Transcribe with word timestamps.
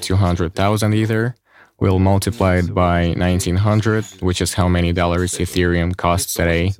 200,000 0.00 0.92
Ether. 0.92 1.34
We'll 1.78 1.98
multiply 1.98 2.56
it 2.56 2.72
by 2.72 3.08
1900, 3.18 4.04
which 4.20 4.40
is 4.40 4.54
how 4.54 4.66
many 4.66 4.92
dollars 4.92 5.34
Ethereum 5.34 5.94
costs 5.94 6.32
today. 6.32 6.72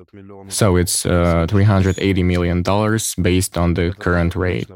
So 0.47 0.75
it's 0.75 1.05
uh, 1.05 1.45
380 1.47 2.23
million 2.23 2.63
dollars 2.63 3.13
based 3.15 3.57
on 3.57 3.75
the 3.75 3.93
current 3.99 4.35
rate. 4.35 4.67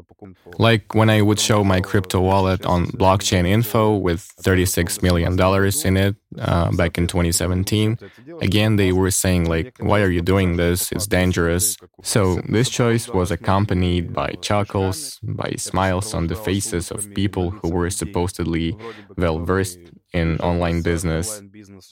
Like 0.58 0.94
when 0.94 1.10
I 1.10 1.22
would 1.22 1.40
show 1.40 1.64
my 1.64 1.80
crypto 1.80 2.20
wallet 2.20 2.64
on 2.64 2.86
blockchain 2.86 3.46
info 3.48 3.96
with 3.96 4.20
36 4.20 5.02
million 5.02 5.34
dollars 5.34 5.84
in 5.84 5.96
it 5.96 6.14
uh, 6.38 6.70
back 6.70 6.98
in 6.98 7.08
2017, 7.08 7.98
again 8.40 8.76
they 8.76 8.92
were 8.92 9.10
saying 9.10 9.48
like, 9.48 9.76
"Why 9.80 10.02
are 10.02 10.10
you 10.10 10.22
doing 10.22 10.56
this? 10.56 10.92
It's 10.92 11.08
dangerous." 11.08 11.76
So 12.02 12.40
this 12.48 12.68
choice 12.70 13.08
was 13.08 13.32
accompanied 13.32 14.12
by 14.12 14.34
chuckles, 14.40 15.18
by 15.22 15.54
smiles 15.58 16.14
on 16.14 16.28
the 16.28 16.36
faces 16.36 16.92
of 16.92 17.12
people 17.14 17.50
who 17.50 17.70
were 17.70 17.90
supposedly 17.90 18.76
well 19.16 19.40
versed 19.40 19.78
in 20.12 20.38
online 20.40 20.82
business, 20.82 21.42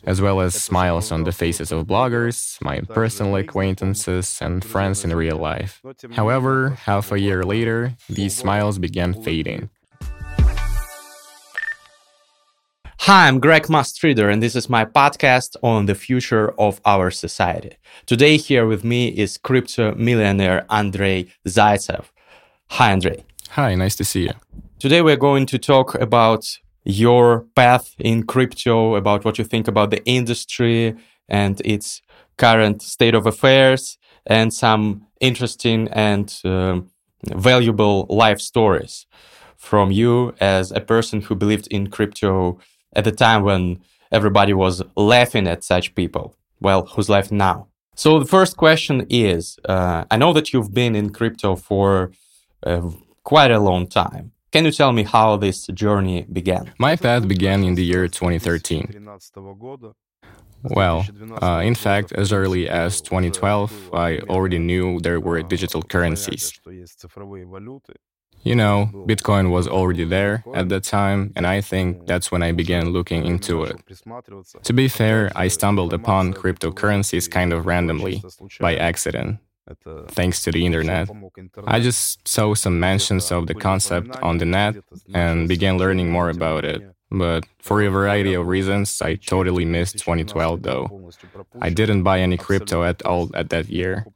as 0.04 0.20
well 0.20 0.40
as 0.40 0.54
smiles 0.54 1.10
on 1.10 1.24
the 1.24 1.32
faces 1.32 1.72
of 1.72 1.86
bloggers, 1.86 2.60
my 2.62 2.80
personal 2.80 3.36
acquaintances, 3.36 4.38
and 4.40 4.64
friends 4.64 5.04
in 5.04 5.14
real 5.14 5.38
life. 5.38 5.80
However, 6.12 6.70
half 6.70 7.12
a 7.12 7.20
year 7.20 7.42
later, 7.44 7.94
these 8.08 8.36
smiles 8.36 8.78
began 8.78 9.14
fading. 9.22 9.70
Hi, 13.04 13.26
I'm 13.28 13.40
Greg 13.40 13.64
Mustreader, 13.64 14.30
and 14.30 14.42
this 14.42 14.54
is 14.54 14.68
my 14.68 14.84
podcast 14.84 15.56
on 15.62 15.86
the 15.86 15.94
future 15.94 16.52
of 16.60 16.82
our 16.84 17.10
society. 17.10 17.76
Today, 18.04 18.36
here 18.36 18.66
with 18.66 18.84
me 18.84 19.08
is 19.08 19.38
crypto 19.38 19.94
millionaire 19.94 20.66
Andrei 20.68 21.26
Zaitsev. 21.48 22.04
Hi, 22.72 22.92
Andrei. 22.92 23.24
Hi, 23.52 23.74
nice 23.74 23.96
to 23.96 24.04
see 24.04 24.24
you. 24.24 24.34
Today, 24.78 25.00
we're 25.00 25.16
going 25.16 25.46
to 25.46 25.58
talk 25.58 25.94
about 25.94 26.46
your 26.90 27.46
path 27.54 27.94
in 27.98 28.24
crypto, 28.24 28.94
about 28.96 29.24
what 29.24 29.38
you 29.38 29.44
think 29.44 29.68
about 29.68 29.90
the 29.90 30.04
industry 30.04 30.96
and 31.28 31.60
its 31.64 32.02
current 32.36 32.82
state 32.82 33.14
of 33.14 33.26
affairs, 33.26 33.98
and 34.26 34.52
some 34.52 35.06
interesting 35.20 35.88
and 35.88 36.40
uh, 36.44 36.80
valuable 37.34 38.06
life 38.08 38.40
stories 38.40 39.06
from 39.56 39.90
you 39.90 40.34
as 40.40 40.72
a 40.72 40.80
person 40.80 41.20
who 41.20 41.34
believed 41.34 41.66
in 41.68 41.88
crypto 41.88 42.58
at 42.94 43.04
the 43.04 43.12
time 43.12 43.42
when 43.42 43.78
everybody 44.10 44.52
was 44.52 44.82
laughing 44.96 45.46
at 45.46 45.62
such 45.62 45.94
people. 45.94 46.34
Well, 46.60 46.86
who's 46.86 47.08
left 47.08 47.30
now? 47.30 47.68
So 47.94 48.18
the 48.18 48.24
first 48.24 48.56
question 48.56 49.06
is 49.10 49.58
uh, 49.68 50.04
I 50.10 50.16
know 50.16 50.32
that 50.32 50.52
you've 50.52 50.72
been 50.72 50.94
in 50.94 51.10
crypto 51.10 51.56
for 51.56 52.10
uh, 52.62 52.90
quite 53.22 53.50
a 53.50 53.60
long 53.60 53.86
time. 53.86 54.32
Can 54.52 54.64
you 54.64 54.72
tell 54.72 54.92
me 54.92 55.04
how 55.04 55.36
this 55.36 55.68
journey 55.68 56.26
began? 56.32 56.72
My 56.78 56.96
path 56.96 57.28
began 57.28 57.62
in 57.62 57.76
the 57.76 57.84
year 57.84 58.08
2013. 58.08 59.08
Well, 60.62 61.06
uh, 61.40 61.62
in 61.64 61.74
fact, 61.74 62.12
as 62.12 62.32
early 62.32 62.68
as 62.68 63.00
2012, 63.00 63.90
I 63.94 64.18
already 64.28 64.58
knew 64.58 65.00
there 65.00 65.20
were 65.20 65.40
digital 65.42 65.82
currencies. 65.82 66.52
You 68.42 68.56
know, 68.56 68.90
Bitcoin 69.06 69.50
was 69.50 69.68
already 69.68 70.04
there 70.04 70.42
at 70.54 70.68
that 70.70 70.84
time, 70.84 71.32
and 71.36 71.46
I 71.46 71.60
think 71.60 72.06
that's 72.06 72.32
when 72.32 72.42
I 72.42 72.52
began 72.52 72.90
looking 72.90 73.24
into 73.26 73.62
it. 73.64 73.76
To 74.64 74.72
be 74.72 74.88
fair, 74.88 75.30
I 75.36 75.48
stumbled 75.48 75.92
upon 75.92 76.34
cryptocurrencies 76.34 77.30
kind 77.30 77.52
of 77.52 77.66
randomly, 77.66 78.22
by 78.58 78.76
accident 78.76 79.38
thanks 80.08 80.42
to 80.44 80.52
the 80.52 80.64
internet. 80.66 81.08
I 81.66 81.80
just 81.80 82.26
saw 82.26 82.54
some 82.54 82.78
mentions 82.80 83.30
of 83.32 83.46
the 83.46 83.54
concept 83.54 84.16
on 84.22 84.38
the 84.38 84.44
net 84.46 84.76
and 85.14 85.48
began 85.48 85.78
learning 85.78 86.10
more 86.10 86.30
about 86.30 86.64
it. 86.64 86.82
But 87.10 87.44
for 87.58 87.82
a 87.82 87.90
variety 87.90 88.34
of 88.34 88.46
reasons, 88.46 89.02
I 89.02 89.16
totally 89.16 89.64
missed 89.64 89.98
2012 89.98 90.62
though. 90.62 91.10
I 91.60 91.68
didn't 91.70 92.04
buy 92.04 92.20
any 92.20 92.36
crypto 92.36 92.84
at 92.84 93.02
all 93.02 93.30
at 93.34 93.50
that 93.50 93.68
year. 93.68 94.06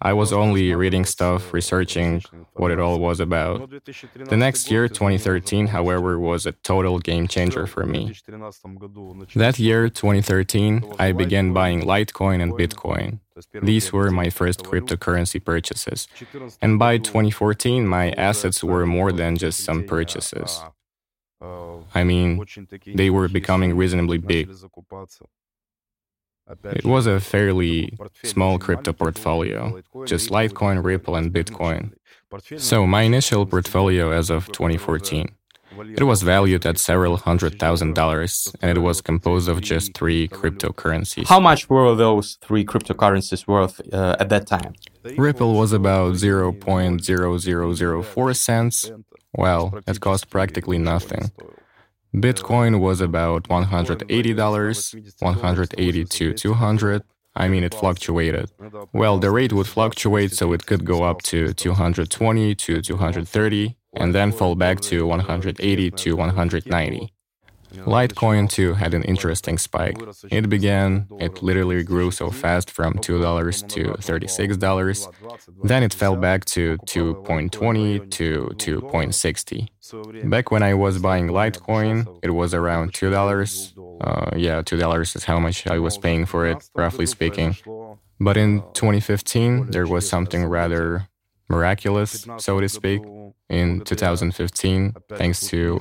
I 0.00 0.12
was 0.12 0.32
only 0.32 0.72
reading 0.74 1.04
stuff, 1.04 1.52
researching 1.52 2.22
what 2.54 2.70
it 2.70 2.78
all 2.78 3.00
was 3.00 3.18
about. 3.18 3.68
The 3.68 4.36
next 4.36 4.70
year, 4.70 4.86
2013, 4.88 5.68
however, 5.68 6.18
was 6.20 6.46
a 6.46 6.52
total 6.52 7.00
game 7.00 7.26
changer 7.26 7.66
for 7.66 7.84
me. 7.84 8.14
That 9.34 9.58
year, 9.58 9.88
2013, 9.88 10.94
I 11.00 11.10
began 11.12 11.52
buying 11.52 11.82
Litecoin 11.82 12.40
and 12.40 12.52
Bitcoin. 12.52 13.18
These 13.60 13.92
were 13.92 14.10
my 14.10 14.30
first 14.30 14.62
cryptocurrency 14.62 15.44
purchases. 15.44 16.06
And 16.62 16.78
by 16.78 16.98
2014, 16.98 17.86
my 17.86 18.10
assets 18.12 18.62
were 18.62 18.86
more 18.86 19.10
than 19.10 19.36
just 19.36 19.64
some 19.64 19.84
purchases. 19.84 20.62
I 21.94 22.04
mean, 22.04 22.44
they 22.86 23.10
were 23.10 23.28
becoming 23.28 23.76
reasonably 23.76 24.18
big. 24.18 24.48
It 26.64 26.84
was 26.84 27.06
a 27.06 27.20
fairly 27.20 27.96
small 28.24 28.58
crypto 28.58 28.92
portfolio, 28.92 29.80
just 30.06 30.30
Litecoin, 30.30 30.82
Ripple, 30.84 31.14
and 31.16 31.32
Bitcoin. 31.32 31.92
So 32.58 32.86
my 32.86 33.02
initial 33.02 33.46
portfolio 33.46 34.10
as 34.10 34.28
of 34.30 34.46
2014. 34.52 35.28
It 35.96 36.02
was 36.04 36.22
valued 36.22 36.66
at 36.66 36.76
several 36.78 37.16
hundred 37.18 37.60
thousand 37.60 37.94
dollars, 37.94 38.52
and 38.60 38.76
it 38.76 38.80
was 38.80 39.00
composed 39.00 39.48
of 39.48 39.60
just 39.60 39.94
three 39.94 40.26
cryptocurrencies. 40.26 41.28
How 41.28 41.38
much 41.38 41.70
were 41.70 41.94
those 41.94 42.36
three 42.42 42.64
cryptocurrencies 42.64 43.46
worth 43.46 43.80
uh, 43.92 44.16
at 44.18 44.28
that 44.30 44.48
time? 44.48 44.72
Ripple 45.16 45.54
was 45.54 45.72
about 45.72 46.14
0.0004 46.14 48.36
cents. 48.36 48.90
Well, 49.34 49.78
it 49.86 50.00
cost 50.00 50.30
practically 50.30 50.78
nothing. 50.78 51.30
Bitcoin 52.14 52.80
was 52.80 53.00
about 53.00 53.48
$180, 53.48 55.20
180 55.20 56.04
to 56.04 56.32
200. 56.32 57.02
I 57.36 57.48
mean, 57.48 57.62
it 57.62 57.74
fluctuated. 57.74 58.50
Well, 58.92 59.18
the 59.18 59.30
rate 59.30 59.52
would 59.52 59.66
fluctuate, 59.66 60.32
so 60.32 60.52
it 60.52 60.66
could 60.66 60.84
go 60.84 61.04
up 61.04 61.22
to 61.22 61.52
220 61.52 62.54
to 62.54 62.82
230 62.82 63.76
and 63.94 64.14
then 64.14 64.32
fall 64.32 64.54
back 64.54 64.80
to 64.80 65.06
180 65.06 65.90
to 65.90 66.16
190. 66.16 67.12
Litecoin 67.72 68.48
too 68.48 68.74
had 68.74 68.94
an 68.94 69.02
interesting 69.04 69.58
spike. 69.58 69.98
It 70.30 70.48
began, 70.48 71.06
it 71.18 71.42
literally 71.42 71.82
grew 71.82 72.10
so 72.10 72.30
fast 72.30 72.70
from 72.70 72.94
$2 72.94 73.68
to 73.68 73.84
$36. 73.84 75.64
Then 75.64 75.82
it 75.82 75.94
fell 75.94 76.16
back 76.16 76.44
to 76.46 76.78
2.20 76.86 78.10
to 78.10 78.50
2.60. 78.56 79.68
Back 80.30 80.50
when 80.50 80.62
I 80.62 80.74
was 80.74 80.98
buying 80.98 81.28
Litecoin, 81.28 82.18
it 82.22 82.30
was 82.30 82.54
around 82.54 82.92
$2. 82.92 83.72
Uh, 84.00 84.30
yeah, 84.36 84.62
$2 84.62 85.16
is 85.16 85.24
how 85.24 85.38
much 85.38 85.66
I 85.66 85.78
was 85.78 85.98
paying 85.98 86.26
for 86.26 86.46
it, 86.46 86.68
roughly 86.74 87.06
speaking. 87.06 87.56
But 88.20 88.36
in 88.36 88.62
2015, 88.74 89.70
there 89.70 89.86
was 89.86 90.08
something 90.08 90.44
rather 90.44 91.08
miraculous, 91.48 92.26
so 92.38 92.60
to 92.60 92.68
speak 92.68 93.02
in 93.48 93.80
2015, 93.80 94.94
thanks 95.14 95.40
to, 95.48 95.78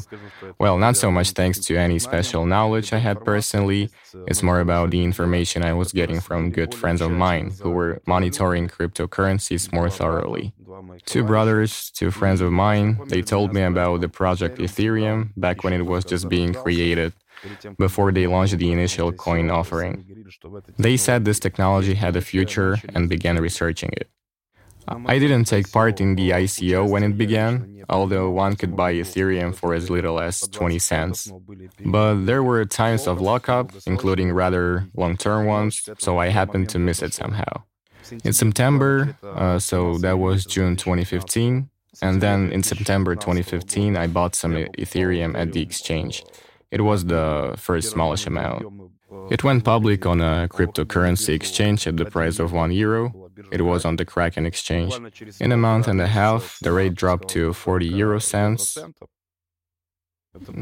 well, 0.59 0.77
not 0.77 0.95
so 0.95 1.11
much 1.11 1.31
thanks 1.31 1.59
to 1.59 1.77
any 1.77 1.99
special 1.99 2.45
knowledge 2.45 2.93
I 2.93 2.99
had 2.99 3.23
personally. 3.25 3.89
It's 4.27 4.41
more 4.41 4.59
about 4.59 4.91
the 4.91 5.03
information 5.03 5.63
I 5.63 5.73
was 5.73 5.91
getting 5.91 6.21
from 6.21 6.51
good 6.51 6.73
friends 6.73 7.01
of 7.01 7.11
mine 7.11 7.53
who 7.61 7.71
were 7.71 8.01
monitoring 8.07 8.69
cryptocurrencies 8.69 9.73
more 9.73 9.89
thoroughly. 9.89 10.53
Two 11.05 11.23
brothers, 11.23 11.91
two 11.91 12.11
friends 12.11 12.39
of 12.41 12.51
mine, 12.51 12.99
they 13.07 13.21
told 13.21 13.53
me 13.53 13.61
about 13.63 14.01
the 14.01 14.09
project 14.09 14.59
Ethereum 14.59 15.31
back 15.35 15.63
when 15.63 15.73
it 15.73 15.85
was 15.85 16.05
just 16.05 16.29
being 16.29 16.53
created 16.53 17.13
before 17.77 18.11
they 18.11 18.27
launched 18.27 18.57
the 18.57 18.71
initial 18.71 19.11
coin 19.11 19.49
offering. 19.49 20.25
They 20.77 20.97
said 20.97 21.25
this 21.25 21.39
technology 21.39 21.93
had 21.93 22.15
a 22.15 22.21
future 22.21 22.77
and 22.93 23.09
began 23.09 23.37
researching 23.37 23.91
it. 23.93 24.09
I 24.87 25.19
didn't 25.19 25.45
take 25.45 25.71
part 25.71 25.99
in 25.99 26.15
the 26.15 26.29
ICO 26.31 26.87
when 26.87 27.03
it 27.03 27.17
began, 27.17 27.83
although 27.89 28.29
one 28.29 28.55
could 28.55 28.75
buy 28.75 28.93
Ethereum 28.93 29.53
for 29.53 29.73
as 29.73 29.89
little 29.89 30.19
as 30.19 30.47
20 30.47 30.79
cents. 30.79 31.31
But 31.85 32.25
there 32.25 32.41
were 32.43 32.63
times 32.65 33.07
of 33.07 33.19
lockup, 33.19 33.71
including 33.85 34.31
rather 34.31 34.87
long 34.95 35.17
term 35.17 35.45
ones, 35.45 35.89
so 35.97 36.17
I 36.19 36.27
happened 36.29 36.69
to 36.69 36.79
miss 36.79 37.01
it 37.01 37.13
somehow. 37.13 37.63
In 38.23 38.31
September, 38.31 39.17
uh, 39.23 39.59
so 39.59 39.97
that 39.97 40.17
was 40.17 40.45
June 40.45 40.77
2015, 40.77 41.69
and 42.01 42.21
then 42.21 42.51
in 42.53 42.63
September 42.63 43.15
2015, 43.15 43.97
I 43.97 44.07
bought 44.07 44.35
some 44.35 44.53
Ethereum 44.53 45.35
at 45.37 45.51
the 45.51 45.61
exchange. 45.61 46.23
It 46.71 46.81
was 46.81 47.05
the 47.05 47.55
first 47.57 47.91
smallish 47.91 48.25
amount. 48.25 48.65
It 49.29 49.43
went 49.43 49.65
public 49.65 50.05
on 50.05 50.21
a 50.21 50.47
cryptocurrency 50.49 51.33
exchange 51.33 51.85
at 51.87 51.97
the 51.97 52.05
price 52.05 52.39
of 52.39 52.53
1 52.53 52.71
euro, 52.71 53.26
it 53.51 53.61
was 53.61 53.85
on 53.85 53.95
the 53.97 54.05
Kraken 54.05 54.45
exchange. 54.45 54.93
In 55.39 55.51
a 55.51 55.57
month 55.57 55.87
and 55.87 56.01
a 56.01 56.07
half, 56.07 56.59
the 56.61 56.71
rate 56.71 56.95
dropped 56.95 57.27
to 57.29 57.53
40 57.53 57.85
euro 57.87 58.19
cents. 58.19 58.77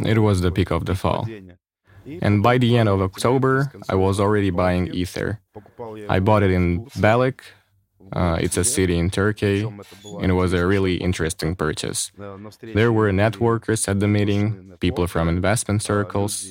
It 0.05 0.19
was 0.19 0.41
the 0.41 0.51
peak 0.51 0.71
of 0.71 0.85
the 0.85 0.95
fall. 0.95 1.27
And 2.21 2.43
by 2.43 2.57
the 2.57 2.77
end 2.77 2.87
of 2.87 3.01
October, 3.01 3.71
I 3.89 3.95
was 3.95 4.19
already 4.19 4.51
buying 4.51 4.93
Ether. 4.93 5.39
I 6.07 6.19
bought 6.19 6.43
it 6.43 6.51
in 6.51 6.85
Belek, 6.97 7.41
Uh, 8.13 8.37
it's 8.39 8.55
a 8.55 8.63
city 8.63 8.97
in 8.99 9.09
Turkey, 9.09 9.63
and 10.21 10.29
it 10.31 10.35
was 10.35 10.53
a 10.53 10.63
really 10.67 10.95
interesting 10.97 11.55
purchase. 11.55 12.11
There 12.61 12.91
were 12.93 13.11
networkers 13.11 13.87
at 13.87 13.99
the 13.99 14.07
meeting, 14.07 14.73
people 14.79 15.07
from 15.07 15.27
investment 15.27 15.81
circles, 15.81 16.45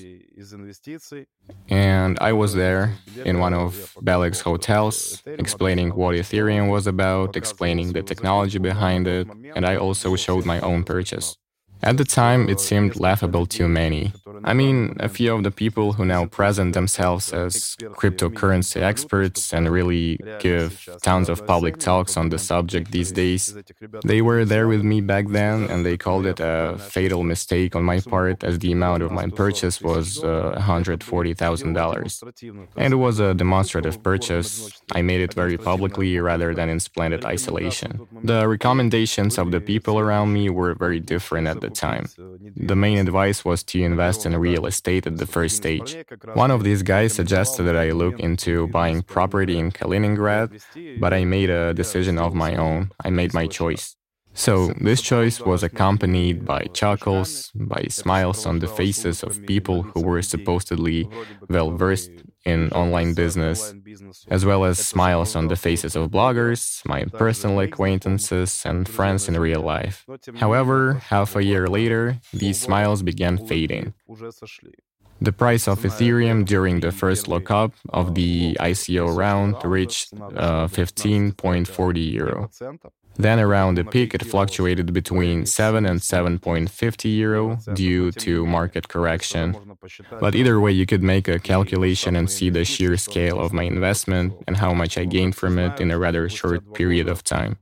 and 1.69 2.19
I 2.21 2.33
was 2.33 2.55
there 2.55 2.95
in 3.25 3.39
one 3.39 3.55
of 3.55 3.97
Belek's 4.03 4.41
hotels, 4.41 5.23
explaining 5.27 5.91
what 5.91 6.15
Ethereum 6.15 6.71
was 6.71 6.87
about, 6.87 7.37
explaining 7.37 7.93
the 7.93 8.03
technology 8.03 8.59
behind 8.59 9.07
it, 9.07 9.27
and 9.57 9.65
I 9.65 9.77
also 9.77 10.17
showed 10.17 10.45
my 10.45 10.61
own 10.61 10.85
purchase. 10.85 11.37
At 11.83 11.97
the 11.97 12.05
time, 12.05 12.49
it 12.49 12.61
seemed 12.61 12.99
laughable 12.99 13.47
to 13.47 13.69
many. 13.69 14.13
I 14.45 14.53
mean, 14.53 14.97
a 15.01 15.09
few 15.09 15.35
of 15.35 15.43
the 15.43 15.51
people 15.51 15.95
who 15.95 16.05
now 16.05 16.27
present 16.27 16.75
themselves 16.75 17.33
as 17.33 17.77
cryptocurrency 17.99 18.83
experts 18.83 19.55
and 19.55 19.71
really 19.71 20.21
give 20.39 20.87
tons 21.03 21.29
of 21.29 21.47
public 21.47 21.79
talks 21.79 22.17
on 22.17 22.29
the 22.29 22.39
subject 22.39 22.93
these 22.93 23.11
days, 23.11 23.57
they 24.05 24.21
were 24.21 24.45
there 24.45 24.69
with 24.69 24.83
me 24.83 25.01
back 25.01 25.29
then 25.29 25.65
and 25.71 25.87
they 25.87 25.97
called 25.97 26.27
it 26.27 26.41
a 26.41 26.77
fatal 26.79 27.23
mistake 27.23 27.75
on 27.75 27.85
my 27.85 28.01
part 28.01 28.45
as 28.45 28.59
the 28.59 28.73
amount 28.73 29.03
of 29.03 29.11
my 29.11 29.29
purchase 29.29 29.81
was 29.81 30.23
uh, 30.23 30.55
$140,000. 30.59 32.69
And 32.77 32.93
it 32.93 32.97
was 32.97 33.21
a 33.21 33.35
demonstrative 33.35 34.03
purchase. 34.03 34.71
I 34.93 35.03
made 35.03 35.21
it 35.21 35.33
very 35.33 35.57
publicly 35.57 36.19
rather 36.19 36.55
than 36.55 36.69
in 36.69 36.81
splendid 36.81 37.25
isolation. 37.25 38.07
The 38.23 38.47
recommendations 38.47 39.39
of 39.39 39.53
the 39.53 39.61
people 39.61 39.99
around 39.99 40.35
me 40.35 40.51
were 40.51 40.75
very 40.75 41.01
different 41.01 41.49
at 41.49 41.61
the 41.61 41.71
time. 41.71 42.07
The 42.57 42.77
main 42.77 42.99
advice 42.99 43.45
was 43.45 43.63
to 43.65 43.83
invest 43.83 44.27
in 44.27 44.34
real 44.39 44.67
estate 44.67 45.07
at 45.07 45.17
the 45.19 45.27
first 45.27 45.57
stage. 45.57 45.97
One 46.35 46.51
of 46.51 46.65
these 46.65 46.83
guys 46.83 47.13
suggested 47.13 47.65
that 47.65 47.77
I 47.77 47.91
look 47.91 48.19
into 48.21 48.69
buying 48.69 49.03
property 49.03 49.59
in 49.59 49.73
Kaliningrad, 49.73 50.61
but 51.01 51.13
I 51.13 51.25
made 51.25 51.51
a 51.51 51.75
decision 51.75 52.19
of 52.19 52.35
my 52.35 52.57
own. 52.57 52.91
I 53.05 53.11
made 53.11 53.35
my 53.35 53.47
choice. 53.47 53.97
So, 54.37 54.73
this 54.81 55.01
choice 55.01 55.41
was 55.41 55.63
accompanied 55.63 56.45
by 56.45 56.65
chuckles, 56.73 57.53
by 57.55 57.87
smiles 57.89 58.47
on 58.47 58.59
the 58.59 58.67
faces 58.67 59.23
of 59.23 59.47
people 59.47 59.83
who 59.83 60.01
were 60.03 60.23
supposedly 60.23 61.09
well 61.49 61.71
versed 61.71 62.11
in 62.45 62.71
online 62.73 63.15
business, 63.15 63.75
as 64.29 64.45
well 64.45 64.65
as 64.65 64.79
smiles 64.79 65.35
on 65.35 65.49
the 65.49 65.57
faces 65.57 65.97
of 65.97 66.11
bloggers, 66.11 66.85
my 66.87 67.05
personal 67.05 67.61
acquaintances, 67.61 68.63
and 68.65 68.89
friends 68.89 69.29
in 69.29 69.39
real 69.39 69.63
life. 69.63 70.05
However, 70.37 70.95
half 70.95 71.37
a 71.37 71.45
year 71.45 71.67
later, 71.69 72.19
these 72.33 72.61
smiles 72.61 73.03
began 73.03 73.39
fading. 73.47 73.95
The 75.21 75.33
price 75.33 75.69
of 75.69 75.81
Ethereum 75.81 76.45
during 76.45 76.81
the 76.81 76.93
first 76.93 77.29
lockup 77.29 77.73
of 77.91 78.15
the 78.15 78.57
ICO 78.61 79.17
round 79.17 79.57
reached 79.65 80.13
uh, 80.13 80.67
15.40 80.67 82.13
euro. 82.13 82.51
Then 83.17 83.39
around 83.39 83.77
the 83.77 83.85
peak, 83.85 84.15
it 84.15 84.25
fluctuated 84.25 84.93
between 84.93 85.47
7 85.47 85.87
and 85.87 86.01
7.50 86.01 87.17
euro 87.17 87.59
due 87.75 88.11
to 88.13 88.47
market 88.47 88.89
correction. 88.89 89.57
But 90.21 90.35
either 90.35 90.59
way, 90.61 90.73
you 90.73 90.87
could 90.87 91.03
make 91.03 91.29
a 91.29 91.39
calculation 91.39 92.17
and 92.17 92.29
see 92.29 92.51
the 92.51 92.65
sheer 92.65 92.97
scale 92.97 93.39
of 93.41 93.53
my 93.53 93.63
investment 93.65 94.35
and 94.47 94.57
how 94.57 94.75
much 94.75 94.99
I 94.99 95.05
gained 95.05 95.37
from 95.37 95.59
it 95.59 95.81
in 95.81 95.91
a 95.91 95.99
rather 95.99 96.29
short 96.29 96.75
period 96.75 97.09
of 97.09 97.23
time. 97.23 97.59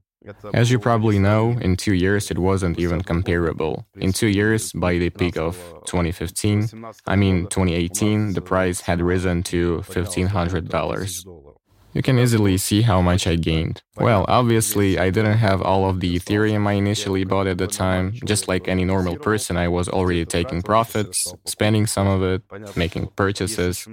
As 0.55 0.71
you 0.71 0.79
probably 0.79 1.19
know, 1.19 1.57
in 1.61 1.77
two 1.77 1.95
years 1.95 2.31
it 2.31 2.39
wasn't 2.39 2.79
even 2.79 3.03
comparable. 3.03 3.87
In 3.97 4.13
two 4.13 4.29
years, 4.29 4.73
by 4.73 4.99
the 4.99 5.11
peak 5.11 5.37
of 5.37 5.57
2015, 5.87 6.69
I 7.07 7.17
mean 7.17 7.47
2018, 7.49 8.35
the 8.35 8.41
price 8.41 8.81
had 8.81 9.03
risen 9.03 9.43
to 9.45 9.83
$1,500. 9.89 11.25
You 11.95 12.03
can 12.03 12.19
easily 12.19 12.57
see 12.57 12.83
how 12.83 13.03
much 13.03 13.27
I 13.27 13.37
gained. 13.37 13.83
Well, 13.97 14.25
obviously, 14.27 14.99
I 14.99 15.11
didn't 15.11 15.37
have 15.39 15.61
all 15.61 15.89
of 15.89 16.01
the 16.01 16.19
Ethereum 16.19 16.67
I 16.67 16.73
initially 16.73 17.25
bought 17.25 17.47
at 17.47 17.59
the 17.59 17.67
time. 17.67 18.15
Just 18.25 18.49
like 18.49 18.67
any 18.67 18.85
normal 18.85 19.17
person, 19.17 19.57
I 19.59 19.69
was 19.69 19.89
already 19.89 20.25
taking 20.25 20.63
profits, 20.63 21.33
spending 21.45 21.87
some 21.87 22.07
of 22.07 22.23
it, 22.23 22.43
making 22.77 23.09
purchases. 23.09 23.87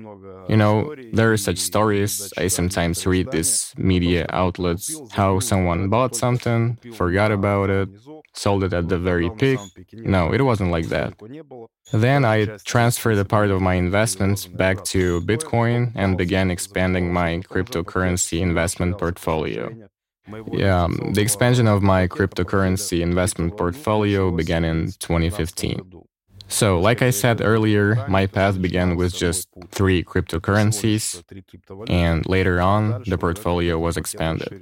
You 0.47 0.55
know, 0.55 0.95
there 1.11 1.33
are 1.33 1.37
such 1.37 1.57
stories. 1.57 2.31
I 2.37 2.47
sometimes 2.47 3.05
read 3.05 3.31
these 3.31 3.73
media 3.77 4.25
outlets 4.29 4.95
how 5.11 5.39
someone 5.39 5.89
bought 5.89 6.15
something, 6.15 6.77
forgot 6.93 7.31
about 7.31 7.69
it, 7.69 7.89
sold 8.33 8.63
it 8.63 8.73
at 8.73 8.87
the 8.87 8.97
very 8.97 9.29
peak. 9.29 9.59
No, 9.93 10.31
it 10.31 10.41
wasn't 10.41 10.71
like 10.71 10.87
that. 10.87 11.13
Then 11.91 12.25
I 12.25 12.45
transferred 12.65 13.17
a 13.17 13.25
part 13.25 13.49
of 13.49 13.61
my 13.61 13.75
investments 13.75 14.45
back 14.45 14.83
to 14.85 15.21
Bitcoin 15.21 15.91
and 15.95 16.17
began 16.17 16.51
expanding 16.51 17.11
my 17.11 17.39
cryptocurrency 17.39 18.39
investment 18.41 18.97
portfolio. 18.97 19.69
Yeah, 20.51 20.87
the 21.11 21.21
expansion 21.21 21.67
of 21.67 21.81
my 21.81 22.07
cryptocurrency 22.07 23.01
investment 23.01 23.57
portfolio 23.57 24.31
began 24.31 24.63
in 24.63 24.91
2015. 24.99 25.81
So, 26.49 26.79
like 26.79 27.01
I 27.01 27.11
said 27.11 27.41
earlier, 27.41 28.03
my 28.07 28.25
path 28.25 28.59
began 28.61 28.95
with 28.95 29.13
just 29.13 29.47
three 29.69 30.03
cryptocurrencies, 30.03 31.23
and 31.87 32.25
later 32.27 32.59
on, 32.59 33.03
the 33.05 33.17
portfolio 33.17 33.77
was 33.77 33.97
expanded. 33.97 34.61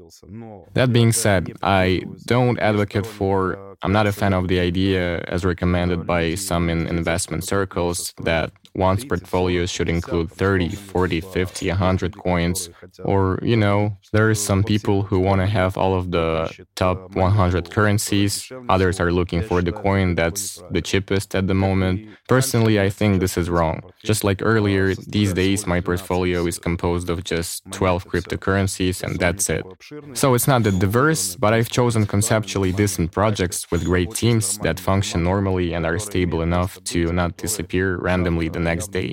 That 0.73 0.91
being 0.91 1.13
said, 1.13 1.53
I 1.63 2.03
don't 2.25 2.59
advocate 2.59 3.05
for, 3.05 3.77
I'm 3.81 3.93
not 3.93 4.05
a 4.05 4.11
fan 4.11 4.33
of 4.33 4.47
the 4.49 4.59
idea, 4.59 5.21
as 5.27 5.45
recommended 5.45 6.05
by 6.05 6.35
some 6.35 6.69
in 6.69 6.87
investment 6.87 7.45
circles, 7.45 8.13
that 8.21 8.51
one's 8.77 9.03
portfolio 9.03 9.65
should 9.65 9.89
include 9.89 10.31
30, 10.31 10.69
40, 10.69 11.21
50, 11.21 11.69
100 11.69 12.17
coins. 12.17 12.69
Or, 13.03 13.39
you 13.41 13.57
know, 13.57 13.97
there 14.13 14.29
are 14.29 14.35
some 14.35 14.63
people 14.63 15.01
who 15.01 15.19
want 15.19 15.41
to 15.41 15.47
have 15.47 15.77
all 15.77 15.95
of 15.95 16.11
the 16.11 16.51
top 16.75 17.15
100 17.15 17.71
currencies. 17.71 18.51
Others 18.69 18.99
are 18.99 19.11
looking 19.11 19.41
for 19.41 19.61
the 19.61 19.71
coin 19.71 20.15
that's 20.15 20.61
the 20.71 20.81
cheapest 20.81 21.35
at 21.35 21.47
the 21.47 21.53
moment. 21.53 22.07
Personally, 22.27 22.79
I 22.79 22.89
think 22.89 23.19
this 23.19 23.37
is 23.37 23.49
wrong. 23.49 23.81
Just 24.03 24.23
like 24.23 24.41
earlier, 24.43 24.95
these 24.95 25.33
days 25.33 25.65
my 25.65 25.81
portfolio 25.81 26.45
is 26.45 26.59
composed 26.59 27.09
of 27.09 27.23
just 27.23 27.63
12 27.71 28.07
cryptocurrencies 28.07 29.03
and 29.03 29.17
that's 29.19 29.49
it. 29.49 29.65
So 30.13 30.33
it's 30.35 30.47
not 30.47 30.63
that 30.63 30.79
diverse, 30.79 31.35
but 31.35 31.53
I've 31.53 31.69
chosen 31.69 32.05
conceptually 32.05 32.71
decent 32.71 33.11
projects 33.11 33.69
with 33.71 33.83
great 33.85 34.11
teams 34.13 34.57
that 34.59 34.79
function 34.79 35.23
normally 35.23 35.73
and 35.73 35.85
are 35.85 35.99
stable 35.99 36.41
enough 36.41 36.83
to 36.85 37.11
not 37.11 37.37
disappear 37.37 37.97
randomly 37.97 38.49
the 38.49 38.59
next 38.71 38.91
day. 38.91 39.09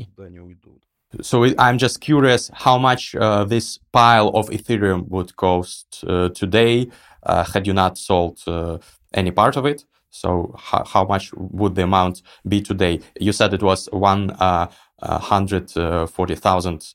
So 1.21 1.37
I'm 1.59 1.79
just 1.79 2.01
curious 2.01 2.51
how 2.65 2.77
much 2.79 3.15
uh, 3.15 3.45
this 3.45 3.79
pile 3.93 4.29
of 4.39 4.51
Ethereum 4.51 5.09
would 5.09 5.31
cost 5.37 6.05
uh, 6.09 6.29
today 6.31 6.89
uh, 7.23 7.45
had 7.53 7.67
you 7.67 7.73
not 7.73 7.99
sold 7.99 8.37
uh, 8.47 8.79
any 9.13 9.31
part 9.31 9.57
of 9.57 9.65
it. 9.67 9.85
So 10.11 10.55
how, 10.59 10.83
how 10.85 11.05
much 11.05 11.33
would 11.35 11.75
the 11.75 11.83
amount 11.83 12.23
be 12.49 12.61
today? 12.61 13.01
You 13.21 13.33
said 13.33 13.55
it 13.55 13.63
was 13.63 13.89
one 13.93 14.31
uh, 14.39 14.67
hundred 15.03 15.71
forty 16.17 16.35
thousand 16.35 16.95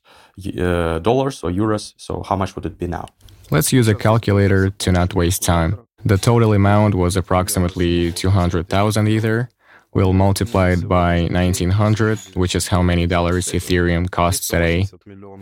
uh, 0.58 0.98
dollars 1.08 1.42
or 1.44 1.50
euros. 1.50 1.94
So 1.96 2.22
how 2.28 2.36
much 2.36 2.54
would 2.54 2.66
it 2.66 2.78
be 2.78 2.86
now? 2.86 3.06
Let's 3.50 3.72
use 3.72 3.88
a 3.88 3.94
calculator 3.94 4.70
to 4.70 4.92
not 4.92 5.14
waste 5.14 5.42
time. 5.42 5.78
The 6.04 6.16
total 6.16 6.52
amount 6.54 6.94
was 6.94 7.16
approximately 7.16 8.12
200,000 8.12 9.08
Ether 9.08 9.48
we'll 9.92 10.12
multiply 10.12 10.70
it 10.70 10.88
by 10.88 11.28
1900, 11.30 12.18
which 12.34 12.54
is 12.54 12.68
how 12.68 12.82
many 12.82 13.06
dollars 13.06 13.48
Ethereum 13.48 14.10
costs 14.10 14.48
today. 14.48 14.86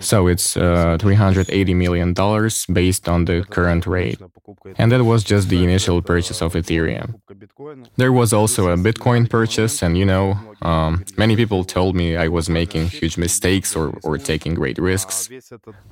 So 0.00 0.26
it's 0.26 0.56
uh, 0.56 0.96
$380 0.98 1.76
million 1.76 2.14
based 2.72 3.08
on 3.08 3.24
the 3.26 3.44
current 3.50 3.86
rate. 3.86 4.20
And 4.76 4.92
that 4.92 5.04
was 5.04 5.24
just 5.24 5.48
the 5.48 5.62
initial 5.62 6.00
purchase 6.02 6.40
of 6.40 6.54
Ethereum. 6.54 7.20
There 7.96 8.12
was 8.12 8.32
also 8.32 8.68
a 8.70 8.76
Bitcoin 8.76 9.28
purchase, 9.28 9.82
and 9.82 9.98
you 9.98 10.04
know, 10.06 10.38
um, 10.62 11.04
many 11.16 11.36
people 11.36 11.64
told 11.64 11.94
me 11.94 12.16
I 12.16 12.28
was 12.28 12.48
making 12.48 12.88
huge 12.88 13.16
mistakes 13.16 13.76
or, 13.76 13.96
or 14.02 14.18
taking 14.18 14.54
great 14.54 14.78
risks. 14.78 15.28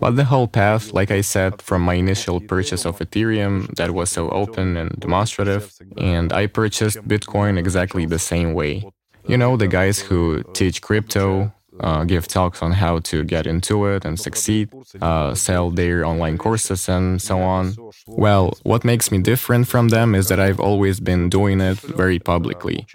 But 0.00 0.16
the 0.16 0.24
whole 0.24 0.48
path, 0.48 0.92
like 0.92 1.10
I 1.10 1.20
said, 1.20 1.62
from 1.62 1.82
my 1.82 1.94
initial 1.94 2.40
purchase 2.40 2.84
of 2.84 2.98
Ethereum, 2.98 3.74
that 3.76 3.92
was 3.92 4.10
so 4.10 4.28
open 4.30 4.76
and 4.76 4.90
demonstrative, 4.98 5.72
and 5.96 6.32
I 6.32 6.46
purchased 6.46 6.98
Bitcoin 7.06 7.58
exactly 7.58 8.06
the 8.06 8.18
same 8.18 8.54
way. 8.54 8.84
You 9.28 9.36
know, 9.36 9.56
the 9.56 9.66
guys 9.66 9.98
who 9.98 10.42
teach 10.52 10.82
crypto, 10.82 11.52
uh, 11.80 12.04
give 12.04 12.26
talks 12.28 12.62
on 12.62 12.72
how 12.72 12.98
to 13.00 13.24
get 13.24 13.46
into 13.46 13.86
it 13.86 14.04
and 14.04 14.18
succeed, 14.18 14.70
uh, 15.00 15.34
sell 15.34 15.70
their 15.70 16.04
online 16.04 16.38
courses, 16.38 16.88
and 16.88 17.20
so 17.20 17.40
on. 17.40 17.74
Well, 18.06 18.56
what 18.62 18.84
makes 18.84 19.10
me 19.10 19.18
different 19.18 19.68
from 19.68 19.88
them 19.88 20.14
is 20.14 20.28
that 20.28 20.40
I've 20.40 20.60
always 20.60 21.00
been 21.00 21.28
doing 21.28 21.60
it 21.60 21.78
very 21.78 22.18
publicly. 22.18 22.86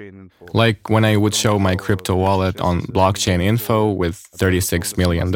Like 0.54 0.90
when 0.90 1.06
I 1.06 1.18
would 1.18 1.36
show 1.36 1.60
my 1.60 1.76
crypto 1.76 2.16
wallet 2.16 2.60
on 2.62 2.82
blockchain 2.84 3.42
info 3.42 3.92
with 3.92 4.26
$36 4.38 4.98
million 4.98 5.28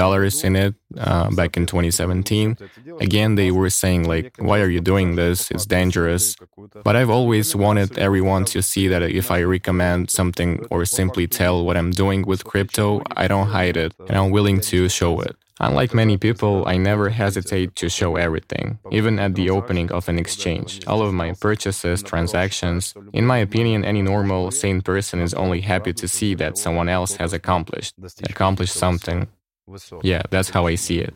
in 0.44 0.56
it 0.56 0.76
uh, 0.98 1.30
back 1.32 1.58
in 1.58 1.66
2017, 1.66 2.58
again, 3.00 3.36
they 3.36 3.52
were 3.52 3.70
saying, 3.70 4.08
like, 4.08 4.36
why 4.38 4.60
are 4.62 4.70
you 4.70 4.82
doing 4.82 5.16
this? 5.16 5.52
It's 5.52 5.66
dangerous. 5.66 6.36
But 6.84 6.96
I've 6.96 7.10
always 7.10 7.56
wanted 7.56 7.98
everyone 7.98 8.46
to 8.46 8.62
see 8.62 8.88
that 8.88 9.04
if 9.04 9.32
I 9.32 9.44
recommend 9.44 10.10
something 10.10 10.66
or 10.72 10.86
simply 10.86 11.28
tell 11.28 11.66
what 11.66 11.78
I'm 11.78 11.92
doing 11.92 12.24
with 12.26 12.44
crypto, 12.44 13.02
I 13.16 13.28
don't 13.28 13.48
hide 13.48 13.78
it, 13.78 13.94
and 14.08 14.18
I'm 14.18 14.32
willing 14.32 14.60
to 14.62 14.90
show 14.90 15.20
it. 15.22 15.36
Unlike 15.62 15.94
many 15.94 16.18
people, 16.18 16.68
I 16.68 16.76
never 16.76 17.10
hesitate 17.10 17.76
to 17.78 17.88
show 17.88 18.18
everything, 18.18 18.78
even 18.92 19.20
at 19.20 19.36
the 19.36 19.50
opening 19.50 19.90
of 19.90 20.10
an 20.10 20.20
exchange. 20.20 20.86
All 20.86 21.02
of 21.02 21.14
my 21.14 21.32
purchases, 21.32 22.04
transactions. 22.04 22.94
In 23.14 23.26
my 23.26 23.38
opinion, 23.38 23.86
any 23.86 24.02
normal, 24.02 24.52
sane 24.52 24.82
person 24.82 25.22
is 25.22 25.34
only 25.34 25.62
happy 25.62 25.94
to 25.94 26.08
see 26.10 26.36
that 26.36 26.58
someone 26.58 26.90
else 26.90 27.16
has 27.16 27.32
accomplished, 27.32 27.94
accomplished 28.30 28.74
something. 28.74 29.28
Yeah, 30.04 30.22
that's 30.30 30.50
how 30.50 30.68
I 30.68 30.76
see 30.76 31.00
it. 31.00 31.14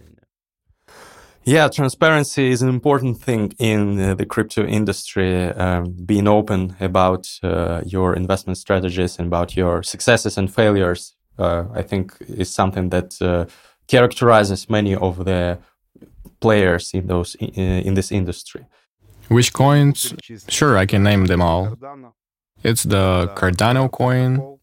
Yeah, 1.46 1.68
transparency 1.70 2.52
is 2.52 2.62
an 2.62 2.70
important 2.70 3.22
thing 3.22 3.54
in 3.58 4.00
uh, 4.00 4.16
the 4.16 4.26
crypto 4.26 4.66
industry. 4.66 5.46
Um, 5.46 5.96
being 6.06 6.28
open 6.28 6.76
about 6.80 7.28
uh, 7.42 7.82
your 7.86 8.14
investment 8.14 8.58
strategies 8.58 9.18
and 9.18 9.28
about 9.28 9.56
your 9.56 9.82
successes 9.82 10.38
and 10.38 10.54
failures, 10.54 11.16
uh, 11.38 11.64
I 11.74 11.82
think, 11.82 12.14
is 12.28 12.54
something 12.54 12.90
that 12.90 13.20
uh, 13.22 13.46
characterizes 13.88 14.70
many 14.70 14.96
of 14.96 15.26
the 15.26 15.58
players 16.40 16.94
in 16.94 17.08
those 17.08 17.36
in, 17.36 17.50
in 17.88 17.94
this 17.96 18.12
industry. 18.12 18.66
Which 19.30 19.54
coins? 19.54 20.14
Sure, 20.50 20.78
I 20.78 20.86
can 20.86 21.04
name 21.04 21.26
them 21.26 21.42
all. 21.42 21.78
It's 22.64 22.84
the 22.84 23.32
Cardano 23.36 23.90
coin, 23.90 24.59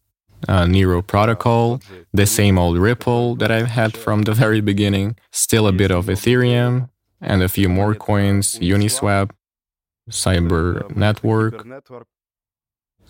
uh, 0.49 0.67
NEAR 0.67 1.03
Protocol, 1.03 1.81
the 2.13 2.27
same 2.27 2.59
old 2.59 2.79
Ripple 2.79 3.37
that 3.37 3.51
I've 3.51 3.69
had 3.69 3.97
from 3.97 4.23
the 4.23 4.33
very 4.33 4.61
beginning, 4.61 5.17
still 5.33 5.67
a 5.67 5.73
bit 5.73 5.91
of 5.91 6.07
Ethereum, 6.07 6.89
and 7.21 7.43
a 7.43 7.49
few 7.49 7.69
more 7.69 7.95
coins, 7.95 8.59
Uniswap, 8.61 9.31
Cyber 10.11 10.95
Network, 10.97 11.67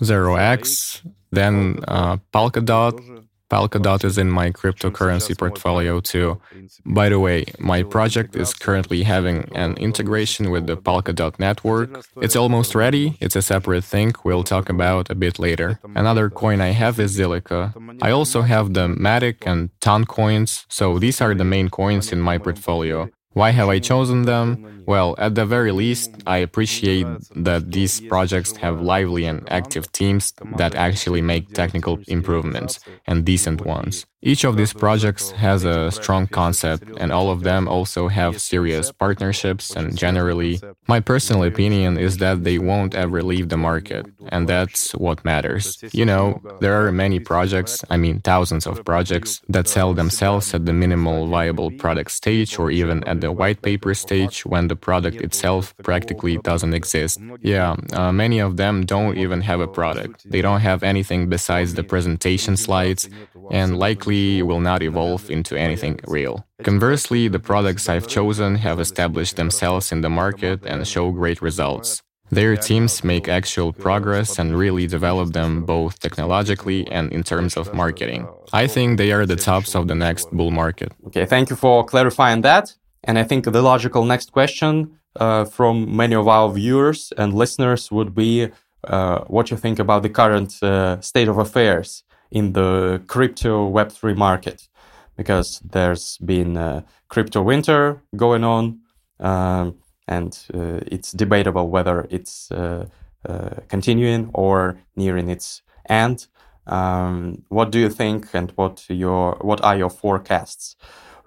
Zero 0.02 0.36
X, 0.36 1.02
then 1.30 1.80
uh, 1.88 2.16
Polkadot, 2.32 3.25
Polkadot 3.50 4.04
is 4.04 4.18
in 4.18 4.30
my 4.30 4.50
cryptocurrency 4.50 5.38
portfolio 5.38 6.00
too. 6.00 6.40
By 6.84 7.08
the 7.08 7.20
way, 7.20 7.44
my 7.58 7.82
project 7.82 8.34
is 8.36 8.52
currently 8.54 9.04
having 9.04 9.48
an 9.54 9.76
integration 9.76 10.50
with 10.50 10.66
the 10.66 10.76
Polkadot 10.76 11.38
network. 11.38 11.90
It's 12.20 12.36
almost 12.36 12.74
ready. 12.74 13.16
It's 13.20 13.36
a 13.36 13.42
separate 13.42 13.84
thing 13.84 14.12
we'll 14.24 14.42
talk 14.44 14.68
about 14.68 15.10
a 15.10 15.14
bit 15.14 15.38
later. 15.38 15.78
Another 15.94 16.28
coin 16.28 16.60
I 16.60 16.72
have 16.82 16.98
is 16.98 17.16
Zilliqa. 17.18 17.72
I 18.02 18.10
also 18.10 18.42
have 18.42 18.74
the 18.74 18.88
Matic 18.88 19.46
and 19.46 19.70
Ton 19.80 20.04
coins, 20.04 20.66
so 20.68 20.98
these 20.98 21.20
are 21.20 21.34
the 21.34 21.44
main 21.44 21.68
coins 21.68 22.12
in 22.12 22.20
my 22.20 22.38
portfolio. 22.38 23.08
Why 23.36 23.50
have 23.50 23.68
I 23.68 23.80
chosen 23.80 24.22
them? 24.22 24.56
Well, 24.86 25.14
at 25.18 25.34
the 25.34 25.44
very 25.44 25.70
least, 25.70 26.10
I 26.26 26.38
appreciate 26.38 27.06
that 27.34 27.70
these 27.70 28.00
projects 28.00 28.56
have 28.56 28.80
lively 28.80 29.26
and 29.26 29.46
active 29.52 29.92
teams 29.92 30.32
that 30.56 30.74
actually 30.74 31.20
make 31.20 31.52
technical 31.52 31.98
improvements, 32.08 32.80
and 33.06 33.26
decent 33.26 33.60
ones. 33.66 34.06
Each 34.26 34.42
of 34.42 34.56
these 34.56 34.72
projects 34.72 35.30
has 35.46 35.62
a 35.64 35.92
strong 35.92 36.26
concept, 36.26 36.82
and 36.98 37.12
all 37.12 37.30
of 37.30 37.44
them 37.44 37.68
also 37.68 38.08
have 38.08 38.40
serious 38.40 38.90
partnerships. 38.90 39.70
And 39.76 39.96
generally, 39.96 40.58
my 40.88 40.98
personal 40.98 41.44
opinion 41.44 41.96
is 41.96 42.16
that 42.16 42.42
they 42.42 42.58
won't 42.58 42.96
ever 42.96 43.22
leave 43.22 43.50
the 43.50 43.56
market, 43.56 44.04
and 44.34 44.48
that's 44.48 44.96
what 44.96 45.24
matters. 45.24 45.64
You 45.92 46.06
know, 46.10 46.40
there 46.58 46.74
are 46.74 46.90
many 46.90 47.20
projects, 47.20 47.84
I 47.88 47.96
mean, 48.04 48.18
thousands 48.18 48.66
of 48.66 48.84
projects, 48.84 49.42
that 49.48 49.68
sell 49.68 49.94
themselves 49.94 50.52
at 50.54 50.66
the 50.66 50.72
minimal 50.72 51.28
viable 51.28 51.70
product 51.82 52.10
stage 52.10 52.58
or 52.58 52.72
even 52.72 53.04
at 53.04 53.20
the 53.20 53.30
white 53.30 53.62
paper 53.62 53.94
stage 53.94 54.44
when 54.44 54.66
the 54.66 54.76
product 54.88 55.18
itself 55.28 55.72
practically 55.84 56.38
doesn't 56.38 56.74
exist. 56.74 57.20
Yeah, 57.42 57.76
uh, 57.92 58.10
many 58.10 58.40
of 58.40 58.56
them 58.56 58.84
don't 58.86 59.16
even 59.16 59.40
have 59.42 59.60
a 59.60 59.68
product. 59.68 60.28
They 60.28 60.42
don't 60.42 60.62
have 60.70 60.82
anything 60.82 61.28
besides 61.28 61.74
the 61.74 61.84
presentation 61.84 62.56
slides, 62.56 63.08
and 63.52 63.78
likely 63.78 64.15
will 64.48 64.60
not 64.60 64.82
evolve 64.82 65.30
into 65.30 65.52
anything 65.56 66.00
real. 66.06 66.34
Conversely, 66.62 67.28
the 67.28 67.38
products 67.50 67.88
I've 67.88 68.08
chosen 68.08 68.56
have 68.56 68.78
established 68.80 69.36
themselves 69.36 69.92
in 69.92 70.00
the 70.00 70.10
market 70.10 70.58
and 70.66 70.86
show 70.86 71.10
great 71.10 71.40
results. 71.42 72.02
Their 72.30 72.56
teams 72.56 73.04
make 73.04 73.28
actual 73.28 73.72
progress 73.72 74.38
and 74.40 74.58
really 74.58 74.86
develop 74.86 75.32
them 75.32 75.64
both 75.64 76.00
technologically 76.00 76.80
and 76.96 77.12
in 77.12 77.22
terms 77.22 77.56
of 77.56 77.72
marketing. 77.72 78.26
I 78.52 78.66
think 78.66 78.98
they 78.98 79.12
are 79.12 79.26
the 79.26 79.36
tops 79.36 79.76
of 79.76 79.86
the 79.86 79.94
next 79.94 80.26
bull 80.32 80.50
market. 80.50 80.90
Okay, 81.06 81.24
thank 81.26 81.50
you 81.50 81.56
for 81.56 81.84
clarifying 81.84 82.40
that. 82.42 82.74
And 83.04 83.18
I 83.18 83.22
think 83.22 83.44
the 83.44 83.62
logical 83.62 84.04
next 84.04 84.32
question 84.32 84.98
uh, 85.20 85.44
from 85.44 85.74
many 85.96 86.16
of 86.16 86.26
our 86.26 86.52
viewers 86.52 87.12
and 87.16 87.32
listeners 87.32 87.92
would 87.92 88.12
be 88.14 88.48
uh, 88.84 89.20
what 89.28 89.50
you 89.50 89.56
think 89.56 89.78
about 89.78 90.02
the 90.02 90.10
current 90.10 90.62
uh, 90.62 91.00
state 91.00 91.28
of 91.28 91.38
affairs 91.38 92.02
in 92.30 92.52
the 92.52 93.02
crypto 93.06 93.70
Web3 93.70 94.16
market 94.16 94.68
because 95.16 95.60
there's 95.60 96.18
been 96.18 96.56
a 96.56 96.84
crypto 97.08 97.42
winter 97.42 98.02
going 98.16 98.44
on, 98.44 98.80
um, 99.20 99.74
and 100.08 100.38
uh, 100.54 100.80
it's 100.86 101.12
debatable 101.12 101.70
whether 101.70 102.06
it's 102.10 102.50
uh, 102.52 102.86
uh, 103.28 103.50
continuing 103.68 104.30
or 104.34 104.78
nearing 104.94 105.28
its 105.28 105.62
end. 105.88 106.26
Um, 106.66 107.42
what 107.48 107.70
do 107.70 107.78
you 107.78 107.88
think, 107.88 108.34
and 108.34 108.52
what 108.56 108.84
your 108.88 109.38
what 109.40 109.62
are 109.62 109.76
your 109.76 109.90
forecasts 109.90 110.76